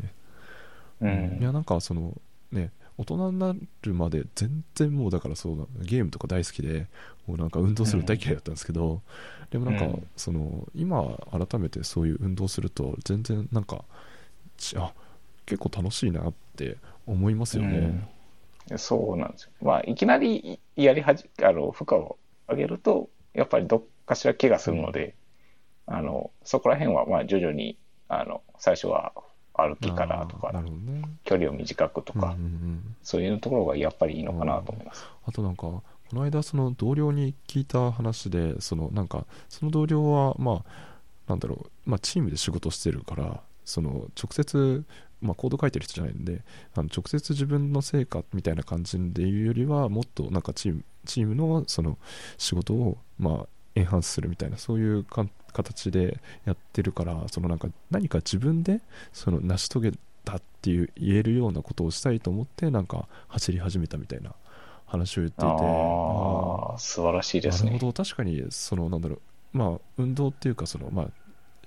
[1.02, 2.20] うんいやなんかその
[2.52, 6.88] ね大人になるまで全然もうだからそうだゲームとか大好きで
[7.26, 9.02] もうなんか運動するの大嫌いだったんですけど、
[9.52, 13.86] でもなんかうんその今改めてそういう運動すると全然なんか
[14.58, 14.92] ちあ
[15.50, 16.78] 結構楽しいなって
[17.08, 18.08] 思いますよね。
[18.78, 19.52] そうなんですよ。
[19.62, 25.16] まあ、いきなりやりはじ、あの、負荷を上げると、やっぱりどっかしら怪我するので、
[25.88, 29.14] あの、そこら辺は、まあ、徐々に、あの、最初は
[29.54, 31.02] 歩きからとかね。
[31.24, 35.04] 距離を短くとか、うんうんうんそういうところがやっぱりいいのかなと思います。
[35.26, 35.84] あとなんかこ
[36.14, 40.66] の間その同僚に聞いた話でそのなんかその同僚はまあ
[41.28, 44.84] なんだろう、まあ、チームで仕事してるからその直接、
[45.22, 46.42] まあ、コード書いてる人じゃないんで
[46.76, 51.98] あの直接自分の成果みたいな感じでいうよりはもっとなんかチームチームのその
[52.38, 58.82] 仕事をまあエンハンスするみたいなそういうか形でやってるからそのなんか何か自分で
[59.14, 59.92] その成し遂げ
[60.26, 64.34] たっていう言えるようなことをしたいと思ってなんか走り始めたみたいな
[64.86, 65.48] 話を言っていて。
[65.48, 67.72] ああ、素晴らしいですね。
[67.72, 68.04] なるほど。
[68.04, 69.58] 確かにそのなんだろう。
[69.58, 71.08] まあ運動っていうかそのまあ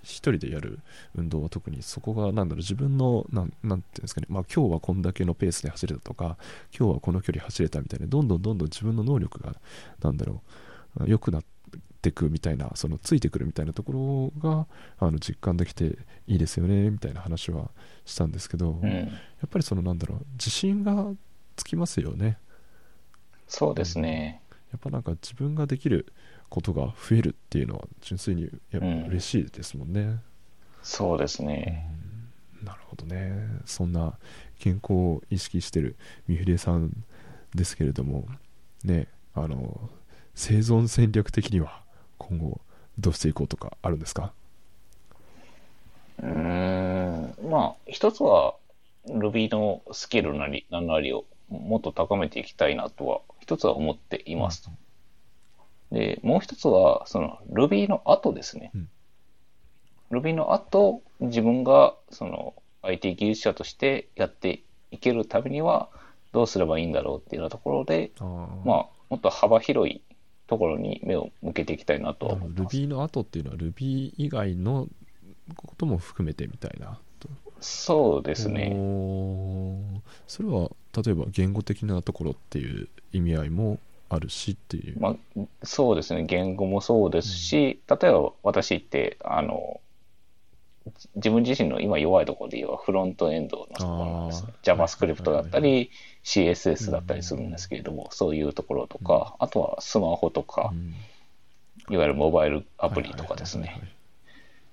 [0.03, 0.81] 一人でやる
[1.15, 6.37] 運動は特にそこがなんだろう自分のなんなんていうんですかねまあ今日はこんだけのペースで走れたとか
[6.77, 9.55] 今日はこの距離走れたみたいなどんどんどんどん自分の能力が
[10.03, 10.43] なんだろ
[11.01, 11.45] う良くなっ
[12.03, 14.67] てくみたいなそのついてくるみたいなところが
[14.99, 17.71] あの実感できていいですよねみたいな話は
[18.05, 19.23] したんですけど、やうん。
[19.47, 21.07] っぱりそのなんだろう自信が
[21.57, 22.39] つきますよね
[23.47, 24.42] そうですね。
[24.73, 26.13] やっぱなんか自分ができる
[26.49, 30.19] ことが増えるっていうのは純粋にやっぱうん嬉しいですもんね、
[30.83, 31.89] そうですね。
[32.63, 33.33] なるほどね
[33.67, 34.19] そんな
[34.59, 35.97] 健康を意識してる
[36.29, 36.91] 三筆さん
[37.55, 38.27] ですけれども
[38.85, 39.91] ねあの
[40.35, 41.83] 生存戦略的には
[42.19, 42.61] 今後
[42.99, 44.33] どうしていこうとかあるんですか？
[46.23, 47.51] うーん。
[47.51, 48.55] まあ、一つは
[49.09, 54.71] Ruby のスキルなり、何なりをもっと高めていきたいなとは、一つは思っていますと。
[55.91, 58.71] で、もう一つは、その Ruby の後ですね。
[58.75, 58.89] うん
[60.13, 65.89] Ruby の後、自分がその IT 技術者としてやっていけるためには、
[66.33, 68.27] どうすればいいんだろうっていうようなところで、あー
[68.67, 70.03] まあ、もっと幅広い
[70.47, 72.77] ところに目を向けていきたいなと思ってます。
[72.77, 74.87] Ruby の後っていうのは Ruby 以外の
[75.57, 77.29] ことも含めてみたいなと
[77.61, 78.71] そうですね。
[80.27, 83.79] それは例えば言語的なところっていう意味合いも
[84.09, 85.17] あるしっていう、まあ、
[85.63, 89.81] そうですね、言語もそうですし、例えば私って、あの、
[90.99, 94.45] じ自分自身の今弱いところで言えばフロントエンドのところなんです。
[94.45, 95.91] ね JavaScript だったり、
[96.25, 100.95] CSS だったりするんですけれども、そういうところとか、あとはスマホとかう、ん。
[101.89, 103.81] いわゆるモバイルアプリとかですね。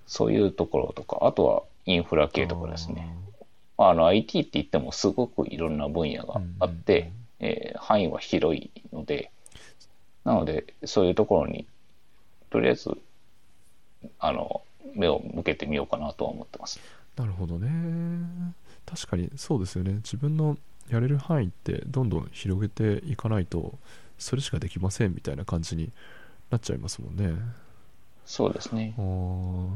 [0.05, 3.07] そういうところとか、あとはインフラ系とかですね。
[3.79, 9.31] まあ、あの IT って言ってもすごくいろんな分野があって、えー範囲は広いので、
[10.25, 11.65] なので、そういうところに、
[12.49, 12.91] とりあえず、
[14.19, 14.61] あの、
[14.95, 16.81] 目を向けてみようかなとは思ってます。
[17.15, 17.69] なるほどね。
[18.85, 19.93] 確かにそうですよね。
[20.03, 20.57] 自分の
[20.89, 23.75] やれる範囲ってどんどん広げていかないと
[24.17, 25.91] それしかできませんみたいな感じに
[26.49, 27.33] なっちゃいますもんね。
[28.25, 28.93] そうですね。
[28.97, 29.01] あ。
[29.01, 29.69] ー。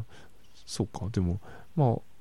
[0.65, 1.07] そうか。
[1.11, 1.39] でも
[1.75, 2.12] まあ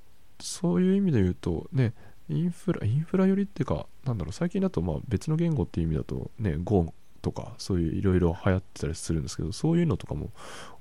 [0.42, 1.94] そういう意味で言うとね
[2.28, 10.30] インフラインフラ寄りっていうかなんだろう最近だとまあ別の言語っていう意味だとね Go とかそういういろいろ流行ってたりするんですけどそういうのとかも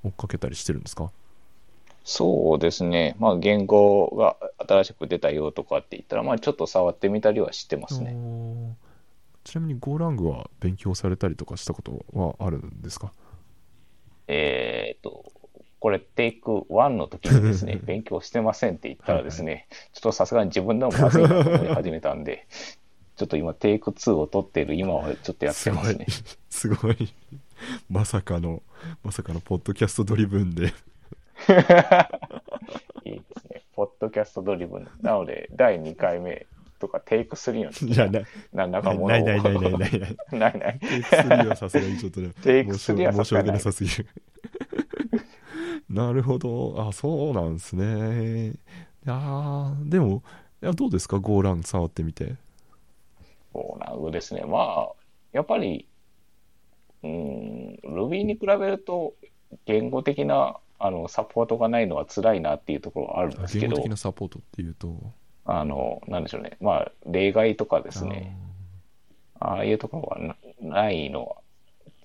[0.04, 1.12] 追っかけたりしてるんですか？
[2.04, 4.36] そうですね、まあ、言語が
[4.68, 8.16] 新しく出たよとかって言ったら、まあ、ちょっと触ってみたりはしてますね。
[9.44, 13.12] ちなみに Go ラングは勉強されたりとかしたことはあるんですか？
[14.28, 15.31] えっと、
[15.82, 22.46] これ、テイク1の時にですね、 勉強してませんって言ったらですね、はいはい、ちょっとさすがに自分でもまずいなと思い始めたんで、
[23.18, 26.06] ちょっと今、テイク2を取っている今はちょっとやってますね。
[26.52, 27.14] すごい。
[27.90, 28.62] まさかの、
[29.04, 30.72] まさかのポッドキャストドリブンで いい
[33.16, 33.64] ですね。
[33.76, 34.88] ポッドキャストドリブン。
[35.02, 36.46] なので、第2回目
[36.80, 38.22] とか、テイク3の時いや、な、
[38.54, 40.18] なんだかものないないないないないない。
[40.32, 40.80] ないない。
[40.80, 44.08] テイク3はさすがにちょっとね、テイク3はさ申しすがにな訳ないさすぎる。
[45.94, 46.76] なるほど。
[46.78, 48.52] あ、そうなんですね。
[48.52, 48.54] い
[49.06, 50.24] やーでも、
[50.62, 52.36] いやどうですか、ゴーラン触ってみて。
[53.54, 54.44] ゴーラングですね。
[54.46, 54.92] まあ、
[55.34, 55.88] やっぱり、
[57.04, 59.14] うん、Ruby に比べると、
[59.66, 64.96] 言語的なあのサポートがないのは辛いなっていうところはあるんですけど、言語的なサポートっていうと？
[65.46, 66.58] あの、なんでしょうね。
[66.62, 68.38] まあ、例外とかですね。
[69.40, 71.36] ああいうところはなないのは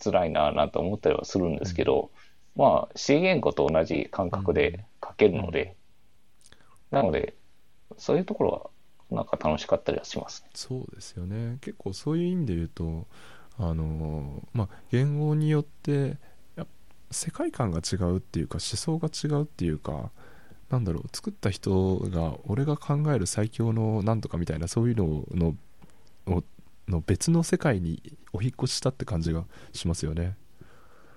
[0.03, 2.11] 辛いななんて思ったりはするんですけど、
[2.57, 5.76] まあ、C 言語と同じ感覚で書けるので、
[6.90, 7.34] なので、
[7.98, 10.50] そういうところはなんか楽しかったりはしますね。
[10.54, 11.59] そうですよね。
[11.61, 13.07] 結構そういう意味で言うと、
[13.59, 16.16] あの、まあ、言語によって、
[17.11, 20.11] 世界観が違うっていうか、思想が違うっていうか、
[20.70, 25.57] なんだろう、作った人が、俺が考える最強のなんとかみたいな、そういうのの、
[26.26, 26.44] の
[26.88, 30.36] の別の世界にお引っ越ししたって感じがしますよね。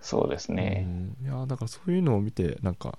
[0.02, 0.86] そうですね。
[1.22, 2.98] うん、いやだからそういうのを見てなんか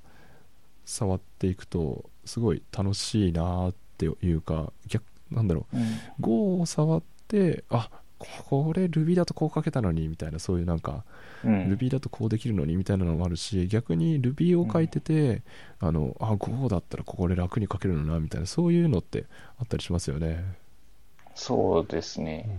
[0.84, 5.84] 触っていくとすごい楽しいなっていうか逆なんだろううん
[6.20, 7.88] Go を触ってあ
[8.18, 11.04] これ Ruby だとこう書けたのにみたいなそういうなんか、
[11.42, 15.40] うん Ruby だとこうできるのにみたいなのもあるし逆に Ruby を書いてて、
[15.78, 19.24] あのあ Go だったらこれ楽に書けるのなみたいなそういうのって
[19.58, 20.44] あったりしますよね。
[21.34, 22.58] そうですね。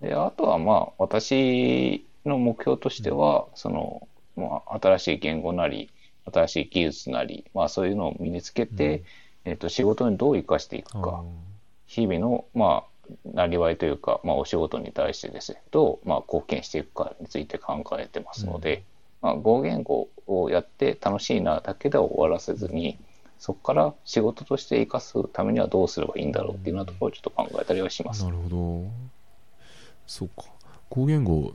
[0.00, 5.90] で、あとはまあ、私の目標としては、その、まあ、新しい言語なり、
[6.32, 9.02] 新しい技術なり、まあ、そういうのを身につけて、
[9.44, 11.24] えっと、仕事にどう生かしていくあか、
[11.86, 12.96] 日々の、まあ、
[13.32, 18.82] なりわいというか、まあ、お仕事に対してですね、どう、まあ、貢献していくかについて考えてますので、
[19.22, 22.98] まあ、語言語をやって楽しいなだけでは終わらせずに、
[23.38, 28.24] そこから仕事として生かすためにはどうすればいいんだろうっていうようなところをちょっと考えたりはします。
[28.24, 28.30] な。
[28.30, 28.90] るほど。
[30.06, 30.44] そうか。
[30.88, 31.54] 語言語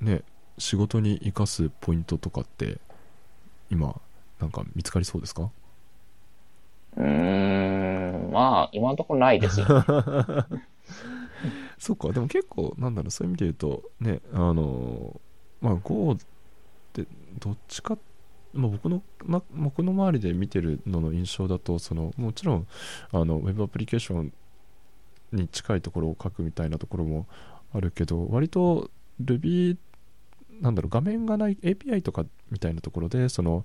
[0.00, 0.22] ね
[0.58, 2.78] 仕事に生かすポイントとかって
[3.70, 4.00] 今
[4.40, 5.50] なんか見つかりそうですか？
[6.96, 9.66] うーん、まあ、今のところないですよ。
[11.78, 15.20] そうかでも結構なんだろうそういう意味で言うとねあの
[15.60, 16.16] まあ Go っ
[16.92, 17.04] て
[17.40, 17.98] どっちか
[18.52, 22.66] まあ、僕の、ま、僕の周りで見てるのの印象だとそのもちろん
[23.10, 24.32] あのウェブアプリケーション
[25.32, 27.26] に近いところを書くみたいなところも
[27.74, 28.90] あるけど割と
[29.22, 29.76] Ruby
[30.60, 33.64] なんだろう画面がない API とかみたいなところでその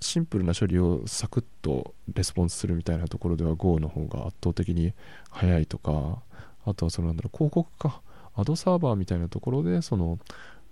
[0.00, 4.92] シンプルな処理をサクッとレスポンスするみたいなところでは Go の方が圧倒的に
[5.30, 6.18] 早いとか
[6.66, 8.00] あとはそのなんだろう広告か
[8.34, 10.18] アドサーバーみたいなところでその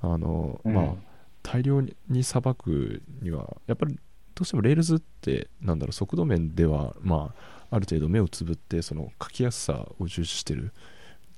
[0.01, 0.75] あの、うん。
[0.75, 0.95] まあ
[1.43, 3.99] 大量にさばくにはやっぱり
[4.35, 7.35] どうしても Rails ってなんだろう速度面ではま
[7.71, 10.73] あある程度目をつぶってその書きやすさを重視してる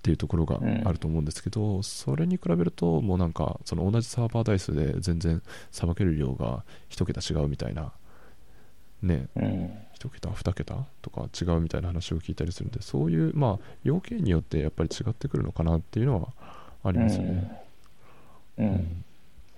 [0.03, 5.41] っていうところがあると思うんですけど、それに比べるともうなんかその同じサーバー台数で全然
[5.71, 7.93] さばける量が一桁違うみたいな
[9.01, 9.71] ねうん。
[9.95, 16.29] 一桁二桁とか違うみたいな話を聞いたりするんでそういうまあ要件によってやっぱり違ってくるのかなっていうのは
[16.83, 17.63] ありますよね。
[18.59, 18.67] うん。
[18.67, 19.05] うん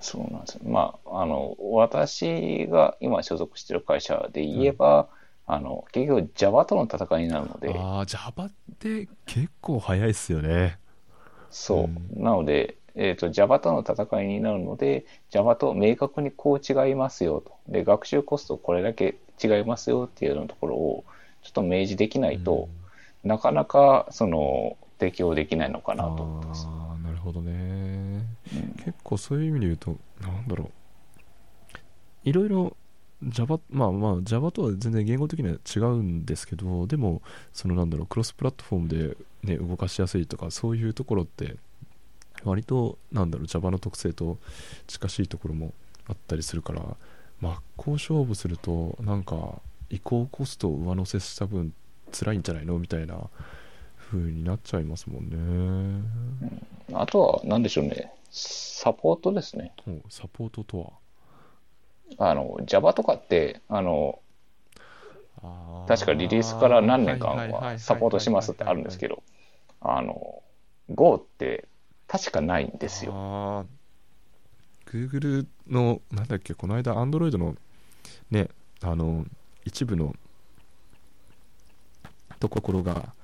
[0.04, 0.60] そうなんですよ。
[0.64, 5.08] まあ、あの、私が今所属している会社で言えば、
[5.46, 10.78] あの、結局 Java との戦いになるので、ああ Java って結構早いっすよね。
[11.50, 11.84] そう。
[11.84, 11.86] う
[12.20, 17.52] んなので、えっと、Java との戦いになるので、Java と明確にこう違いますよと。
[17.68, 21.04] で、学習コストこれだけ違いますよっていうようなところを、
[21.42, 22.68] ちょっと明示できないと、
[23.24, 26.66] なかなか、その、適用できないのかなと思ってます。
[26.68, 27.52] ああなるほどね。
[27.52, 30.68] うん結構そういう意味で言うとなんだろう
[32.28, 32.76] いろいろ
[33.28, 37.22] Java まあまあ Java とは全然言語的には違うんですけどでも
[37.52, 41.56] そのなんだろうクロスプラットフォームで、ね、動かしやすいとかそういうところって
[42.44, 44.38] 割となんだろう Java の特性と
[44.86, 45.72] 近しいところも
[46.06, 46.82] あったりするから
[47.40, 49.60] 真っ向勝負するとなんか
[49.90, 51.72] 移行コストを上乗せした分
[52.12, 52.78] 辛いんじゃないの？
[52.78, 53.28] みたいな
[53.98, 56.08] 風になっちゃいますもんね。
[56.92, 59.72] あとは、なんでしょうね、サポートですね。
[59.88, 60.90] おサポートとは？
[62.18, 64.20] あの、Java とかって、あの、
[65.86, 69.22] 確かリリースから何年間はサポートしますってあるんですけど、
[69.80, 70.42] あの、
[70.90, 71.68] Go って
[72.08, 73.66] 確かないんですよ。
[74.86, 77.56] Google の、なんだっけ、この間、Android の
[78.30, 78.48] ね、
[78.82, 79.26] あの、
[79.64, 80.14] 一部の
[82.38, 83.14] ところが、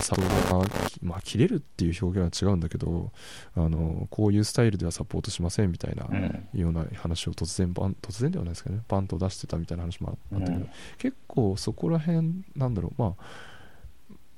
[0.00, 0.66] サポートが、
[1.02, 3.12] まあ、切れるっていう表現は違うんだけど、
[3.54, 6.48] あの、こういうスタイルではサポートしませんみたいなうん。
[6.54, 10.70] ような話を突然バン、突然ではないですかね、バンと出してたみたいな話もあったけど、うん。
[10.98, 13.02] 結構そこら辺なんだろう。
[13.02, 13.24] まあ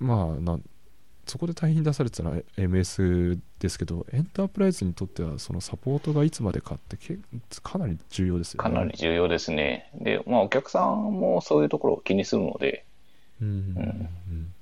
[0.01, 0.59] まあな
[1.27, 7.19] そこで大変出されてたのは MS ですけどエンタープライズにとってはそのサポートがいつまでかってけ
[7.63, 9.91] かなり重要ですよかねなり重要ですね。
[9.95, 12.87] で、まあ、お客さんもそういうところを気にするので、
[13.43, 13.49] うん。
[13.49, 14.55] うん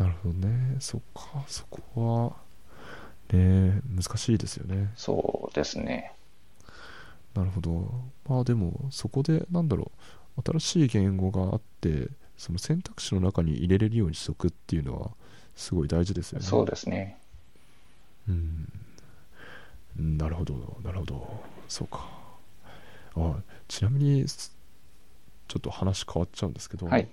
[0.00, 0.76] なるほどね。
[0.80, 1.44] そっか。
[1.46, 2.34] そこ
[3.30, 4.90] はね難しいですよね。
[4.96, 6.12] そうですね。
[7.34, 7.90] なるほど。
[8.26, 9.92] まあでもそこでなんだろ
[10.38, 10.42] う。
[10.42, 15.10] 新しい言語があってその選択肢の中に入れれるようにしとくっていうのは
[15.54, 16.46] すごい大事ですよね。
[16.46, 17.18] そうですね。
[18.26, 18.72] うん。
[19.98, 20.78] うんなるほど。
[20.82, 21.44] なるほど。
[21.68, 22.08] そうか。
[23.16, 23.34] あ
[23.68, 24.56] ちなみにす
[25.46, 27.06] ちょっと話変わっちゃうんですけど、はい。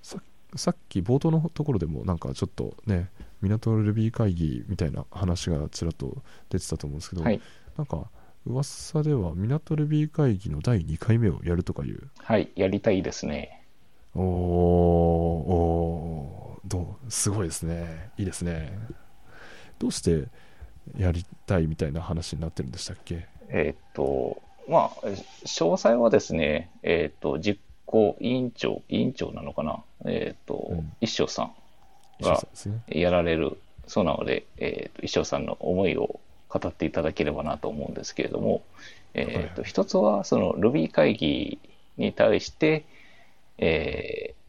[0.00, 0.18] さ
[0.56, 7.40] さっき冒頭のところでもなんかちょっとね港ルビー会議みたいな話がちらっと出てたと思うんですけど、はい。
[7.76, 8.10] なんか
[8.44, 12.50] 噂では港ルビー会議の第2回目をやるとかいうはい。
[12.54, 13.64] やりたいですね。
[14.14, 18.78] おーおーどうすごいですねいいですね
[19.78, 20.28] どうして
[20.96, 23.26] やりたいみたいな話になってるんでしたっけ？
[23.48, 24.90] えーっと、まあ、
[25.44, 27.58] 詳細はですね、えーっと、実
[27.92, 30.92] 行委員長、委員長なのかな、えーっと、うん。
[31.00, 31.52] 一生さん
[32.18, 32.42] 石が
[32.88, 36.18] やられるそうなので、えーっと、一生さんの思いを
[36.48, 38.62] 語っていただければなと思うんですけれども、
[39.14, 41.58] えーっと、一つは、その Ruby 会議
[41.98, 42.84] に対して、
[43.58, 44.42] えー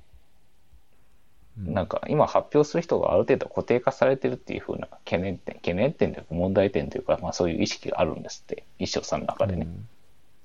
[1.55, 9.67] なんか今発表する人がある程度固定化されてるっていう風な懸念点、懸念点というか問題点というか、まあそういう意識があるんですって、一生さんの中でね。
[9.67, 9.87] うん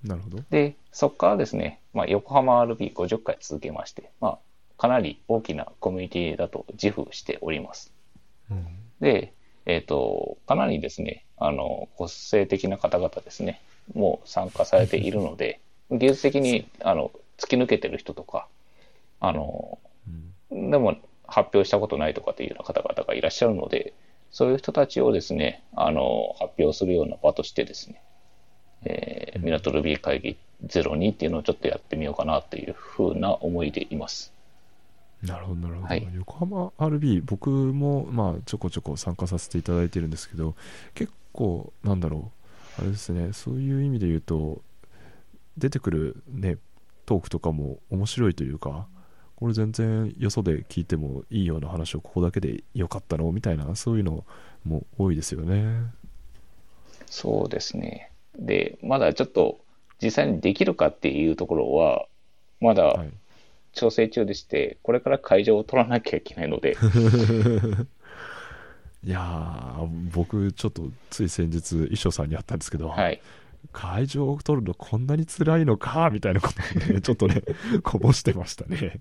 [0.04, 0.38] なるほど。
[0.50, 4.38] で、そこからですね、まあ、横浜 RB50 回続けまして、まあ、
[4.76, 7.92] かなり大きなコミュニティだと自負しております。
[8.50, 8.66] うん。
[9.00, 9.32] で、
[9.66, 13.60] えっ、と、かなりですね、あの、個性的な方々ですね、
[13.94, 18.46] もう参加されているので、 技術的に、あの、突き抜けてる人とか、
[19.20, 19.78] あの、
[20.50, 20.70] うん。
[20.70, 20.96] でも
[21.26, 23.92] 発表したことないとかっていうような方々がいらっしゃるので、
[24.30, 28.00] そういう人たちをですね、あの、発表するような場としてですね、
[28.84, 34.32] えー、港ルビー会議02っていうのをちょっとやってみようかなっていうふうな思いでいます。
[35.22, 36.08] なるほどなるほど、はい。
[36.14, 40.54] 横浜 RB 僕もまあちょこちょこ参加させていただいてるんですけど
[40.94, 42.30] 結構なんだろ
[42.78, 42.80] う。
[42.80, 43.32] あれですね。
[43.32, 44.62] そういう意味で言うと
[45.56, 46.58] 出てくるね
[47.06, 48.86] トークとかも面白いというか
[49.34, 54.24] これ全然よそで聞いてもいいような話をここだけでよかったのみたいなそういうの
[54.64, 55.82] も多いですよね。
[57.06, 58.07] そうですね。
[58.38, 59.58] で、まだちょっと
[60.02, 62.06] 実際にできるかっていうところは、
[62.60, 63.10] まだはい。
[63.72, 66.76] 調整中でして、これから会場を取らなきゃいけないので、
[69.04, 73.20] いやー僕ちょっとつい先日衣装さんに会ったんですけど、はい。
[73.72, 77.42] 会場を取るのこんなに辛いのかみたいなことをねちょっとね
[77.82, 79.00] こぼしてましたね。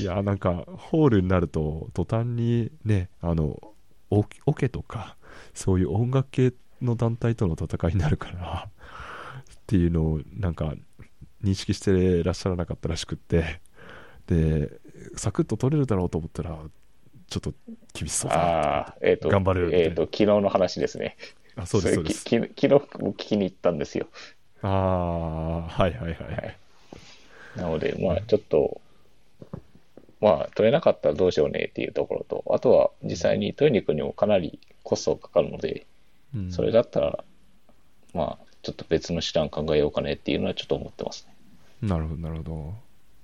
[0.00, 3.60] いやなんかホールになると途端にねあの
[4.10, 5.16] オオケとか
[5.52, 6.52] そういう音楽系
[6.82, 10.74] の団体との戦いになるからっていうのをなんか
[11.42, 13.60] 認識してらっしゃらなかったらしくって
[14.26, 14.70] で
[15.16, 16.58] サクッと取れるだろうと思ったら
[17.28, 17.52] ちょっと
[17.92, 18.42] 厳しそうだな。
[18.42, 21.16] ああ、えっ、と、頑張るえっ、と、昨日の話ですね。
[21.56, 22.20] あそうですそうです。
[22.20, 24.06] 昨日僕聞きに行ったんですよ。
[24.62, 26.14] ああはいはいはい。
[26.14, 26.56] はい。
[27.56, 28.80] なので、まあ、ちょっと、
[30.20, 35.86] まあ、取れなかったらどうしようねっていうところと、あとは実際に取りに行くにもかなりコストがかかるので、
[36.34, 37.24] うんそれだったら、
[38.12, 41.88] まあ、ちょっと別の手段考えようかねっていうのはちょっと思ってますね。
[41.88, 42.74] なるほどなるほど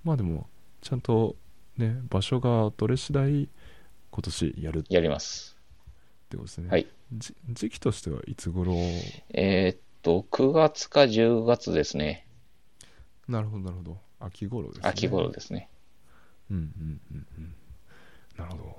[0.04, 0.46] まあでも
[0.80, 1.36] ちゃんと
[1.76, 3.48] ね場所がどれ次第
[4.10, 5.56] 今年やるってやります。
[6.30, 6.86] ことですね、はい。
[7.12, 8.74] じ時期としてはいつ頃？
[9.30, 12.26] えーっと、9月か10月ですね。
[13.28, 15.68] なるほどなるほど秋頃ですね秋頃ですね。
[16.50, 17.54] うんうんうんうん
[18.36, 18.76] なるほど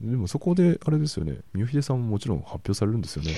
[0.00, 3.32] でもそこであれですよね三好秀さんももちろん発表されるんですよね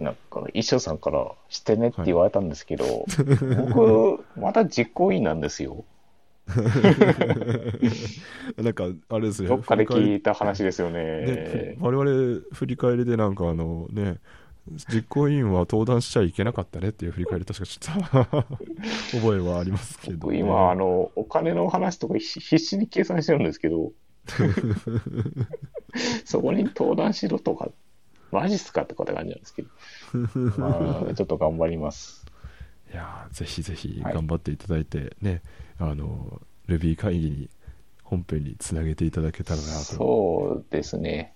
[0.00, 3.04] なんか、一生さんからしてねって言われたんですけど、
[3.74, 5.84] 僕、まだ実行委員なんですよ。
[8.56, 9.48] なんか、あれですね。
[9.48, 11.26] どっかで聞いた話ですよね。
[11.26, 14.18] ね、我々振り返りでなんかあのね、
[14.88, 17.92] 実行委員は登壇しちゃいけなかったねっていう振り返り確かした
[19.18, 23.92] 覚えはありますけど、僕今、あの、お金の話とか必必死に計算してるんですけど、
[26.24, 27.68] そこに登壇しろとか、
[28.30, 29.68] マジっすかってこと感じなんですけど、
[30.58, 32.26] まあ、ちょっと頑張ります。
[32.92, 34.14] いやーぜひぜひはい。
[34.14, 35.42] 頑張っていただいてね、
[35.78, 37.50] あの Ruby 会議に
[38.02, 41.34] 本編につなげていただけたらなと、そうですね。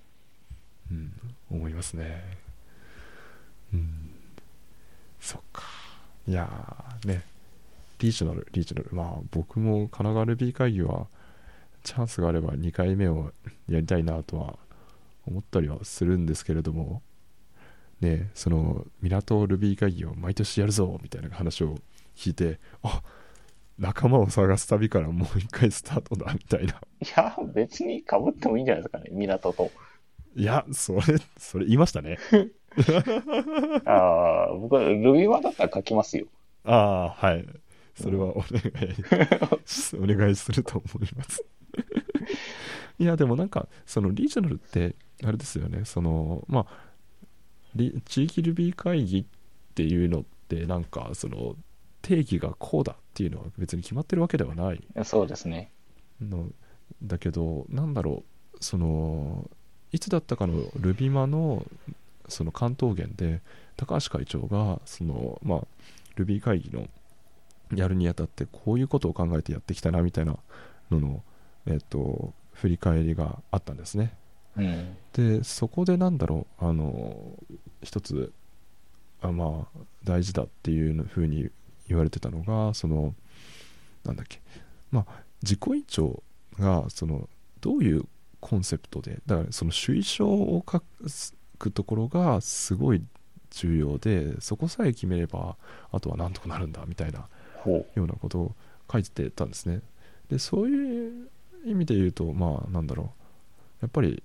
[0.90, 1.12] うん、
[1.50, 2.22] 思いますね。
[3.72, 4.10] うん。
[5.20, 5.62] そっか。
[6.26, 7.22] いやーね。
[7.98, 8.90] リージョナルリージョナル。
[8.92, 11.06] まあ僕も神奈川 Ruby 会議は
[11.82, 13.32] チャンスがあれば2回目を
[13.68, 14.58] やりたいなとは
[15.26, 17.02] 思ったりはするんですけれども
[18.00, 21.76] ねその港 Ruby 会議を毎年やるぞみたいな話を
[22.16, 23.02] 聞いてあ
[23.78, 26.78] 仲間を探す旅からもう一回スタートだみたいない
[27.16, 29.70] や、別に被ってもいいんじゃないですかね、港と。
[30.36, 31.00] いやそれ
[31.36, 32.18] それ言いましたね
[33.84, 36.26] ああ、僕は Ruby 版だったら書きますよ。
[36.64, 37.46] ああはい
[37.94, 38.94] それはお願い
[39.66, 41.44] しお願いすると思います
[42.98, 46.66] いやでもなんかそのリージョナルってあれですよねそのまあ
[47.74, 49.24] リ地域 Ruby 会議っ
[49.74, 51.56] ていうのってなんかその
[52.02, 55.70] 定義がこうだっていうのは別に決まってるわけではないそうですね。
[56.20, 56.48] の
[57.02, 58.24] だけどなんだろ
[58.54, 59.48] うその
[59.92, 61.64] いつだったかのルビマの
[62.28, 63.40] その関東圏で
[63.76, 65.60] 高橋会長がそのまあ
[66.16, 66.88] ルビー会議の
[67.74, 70.36] やるにあたってこういうことを考えてやってきたなみたいな
[70.90, 71.22] のの
[71.66, 72.32] えっと
[72.62, 74.14] 振り返りがあったんですね
[74.56, 74.96] うん。
[75.14, 77.36] でそこでなんだろうあの
[77.82, 78.32] 一つ
[79.20, 81.50] あまあ大事だっていうふうに
[81.88, 83.14] 言われてたのがその
[84.04, 84.40] なんだっけ
[84.92, 86.22] まあ実行委員長
[86.56, 87.28] がその
[87.60, 88.04] どういう
[88.38, 90.80] コンセプトでだからその首相を書
[91.58, 93.02] くところがすごい
[93.50, 95.56] 重要でそこさえ決めれば
[95.90, 98.54] あとはなんとかなるんだみたいなほようなことを
[98.90, 99.80] 書いてたんですね。
[100.28, 101.28] でそういう
[101.64, 103.06] 意味で言うとまあなんだろう
[103.82, 104.22] やっぱり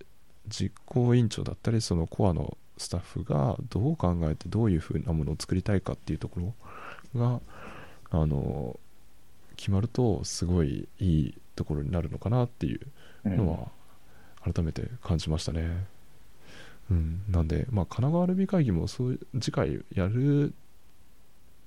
[0.48, 6.54] 実行委員長だったりそのコアのスタッフがどう考えてどういうふうなものを作りたいかっていうとこ
[7.14, 7.42] ろが
[8.12, 8.80] あの
[9.56, 12.82] 決まるとすごいいいところになるのかなっていう。
[13.36, 13.72] の
[14.44, 15.86] は改めて感じましたね。
[16.90, 20.54] うん、なんで、まあ、神奈川ルビー会議もそう次回やる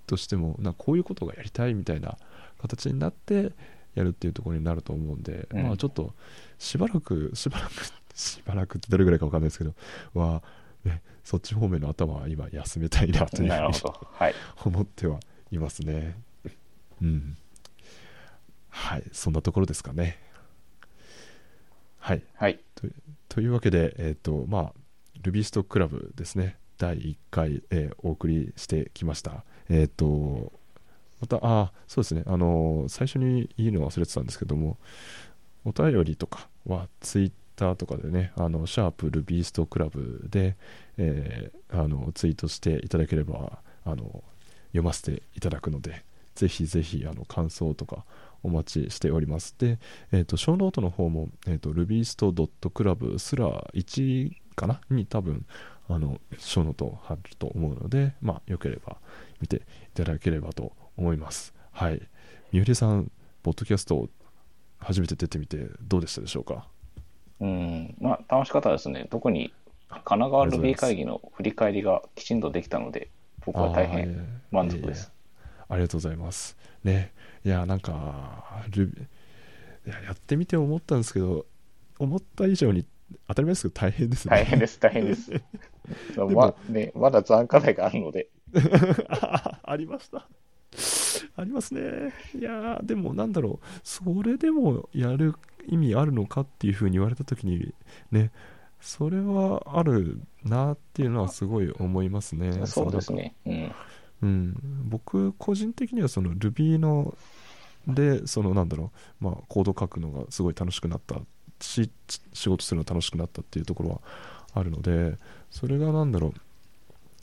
[0.06, 2.16] としてもなこういうことがやりたいみたいな
[2.58, 3.52] 形になって
[3.94, 6.14] やるっていうところになると思うんで、うんまあちょっと
[6.58, 7.72] しばらくしばらく
[8.14, 9.74] しばらくってどれぐらいか分かんないですけど
[10.14, 10.42] は、
[10.84, 13.72] ね、そっち方面の頭は今休めたいなというふうに。
[14.12, 14.34] はい。
[14.64, 15.20] 思っては
[15.50, 16.16] いますね。
[17.02, 17.36] うん。
[18.68, 20.18] はい、そんなところですかね。
[21.98, 22.22] はい。
[22.34, 22.60] はい。
[23.28, 24.74] というわけで、えっ、と、まあ、
[25.22, 29.44] ルビーストクラブですね、第1回、えーお送りしてきました。
[29.68, 30.52] えっ、と、
[31.20, 34.78] また、あ、そうですね、あの最初に言うの忘れてたんですけども、
[35.64, 40.56] お便りとかはツイッターとかでね、あの、シャープルビーストクラブで、
[40.96, 44.24] えーあの、ツイートしていただければ、あの、
[44.68, 46.02] 読ませていただくので、
[46.34, 48.04] ぜひぜひ、あの、感想とか
[48.42, 49.54] お待ちしております。
[49.58, 49.78] で、
[50.12, 54.80] えっ、と、ショーノートの方も、えっ、と、ルビースト .club すら1かな？
[54.90, 55.44] に多分、
[55.88, 58.96] あの、ショーノート貼ると思うので、まあ、よければ
[59.40, 59.60] 見てい
[59.94, 61.54] ただければと思います。
[61.72, 62.00] はい。
[62.52, 63.10] 三浦さん、
[63.42, 64.08] ポッドキャスト
[64.78, 66.66] 初めて出てみてどうでしたでしょうか？
[67.40, 67.96] うん。
[68.00, 69.06] まあ、楽しかったですね。
[69.10, 69.52] 特に、
[69.88, 73.10] 神奈川ルビー会議の振り返りがきちんとできたので、
[73.44, 75.12] 僕は大変満足です。
[75.68, 76.56] ありがとうございます。
[76.84, 77.12] ね。
[77.44, 79.08] いや、なんか、ル
[79.86, 81.46] ややってみて思ったんですけど、
[81.98, 82.84] 思った以上に
[83.28, 84.30] 当たり前ですけど大変ですね。
[84.30, 85.32] 大変です、大変です。
[86.16, 88.28] もまね、まだ残課題があるので、
[89.08, 90.28] あ ありました。
[91.36, 92.12] ありますね。
[92.38, 95.34] いやーでもなんだろう、それでもやる
[95.66, 97.74] 意味あるのかっていうふうに言われたときに、
[98.10, 98.30] ね、
[98.80, 102.66] それはあるなっていうのはすごい思いますね。
[102.66, 103.34] そうですね。
[103.46, 103.72] うん。
[104.22, 107.16] うん、僕個人的にはその Ruby の
[107.86, 111.16] でそのなんだろう、まあ、コード書くのがすごい楽しくなった
[111.60, 111.90] し
[112.32, 114.00] 仕事するの楽しくなったっていうところは
[114.52, 115.16] あるので
[115.50, 116.34] それがなんだろ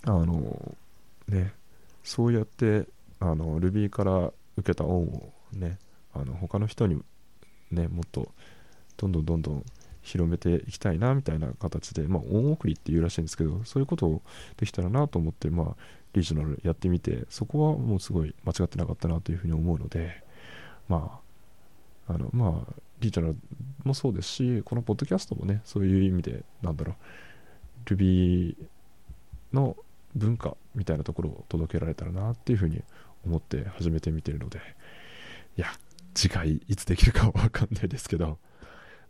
[0.06, 0.76] うあの
[1.28, 1.54] ね
[2.04, 2.88] そうやって
[3.20, 5.80] あの Ruby から受けた恩をね
[6.14, 7.02] あの他の人に
[7.72, 8.32] ねもっと
[8.98, 9.66] どんどんどんどん
[10.02, 14.22] 広めていきたいなみたいな形で、まあ、恩送りっていうらしいんですけどそういうことを
[14.56, 15.76] できたらなと思って、まあ、
[16.14, 20.24] リージョナルやってみてそこはもうすごい間違ってなかったなというふうに思うので
[20.88, 21.20] ま
[22.08, 23.38] ああのまあリーチャナル
[23.84, 26.96] もそうですしこのポッドキャストもねそういう意味でなんだろ
[27.86, 28.56] う Ruby
[29.52, 29.76] の
[30.16, 32.82] 文化みたいなところを届けられたらなっていうふうに
[33.28, 34.60] 思って始めてみてるので
[35.58, 35.68] いや
[36.14, 38.38] 次回いつできるかは分かんないですけど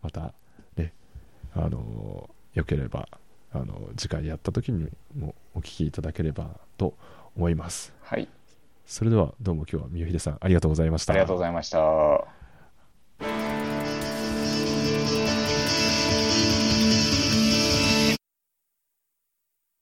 [0.02, 0.34] また
[0.76, 0.94] ね
[1.56, 3.08] あのよければ
[3.54, 6.96] あの次回やった時にもお聞きいただければと
[7.36, 8.28] 思いますはい。
[8.86, 12.37] それではどうも今日は三好秀さんありがとうございましたありがとうございました。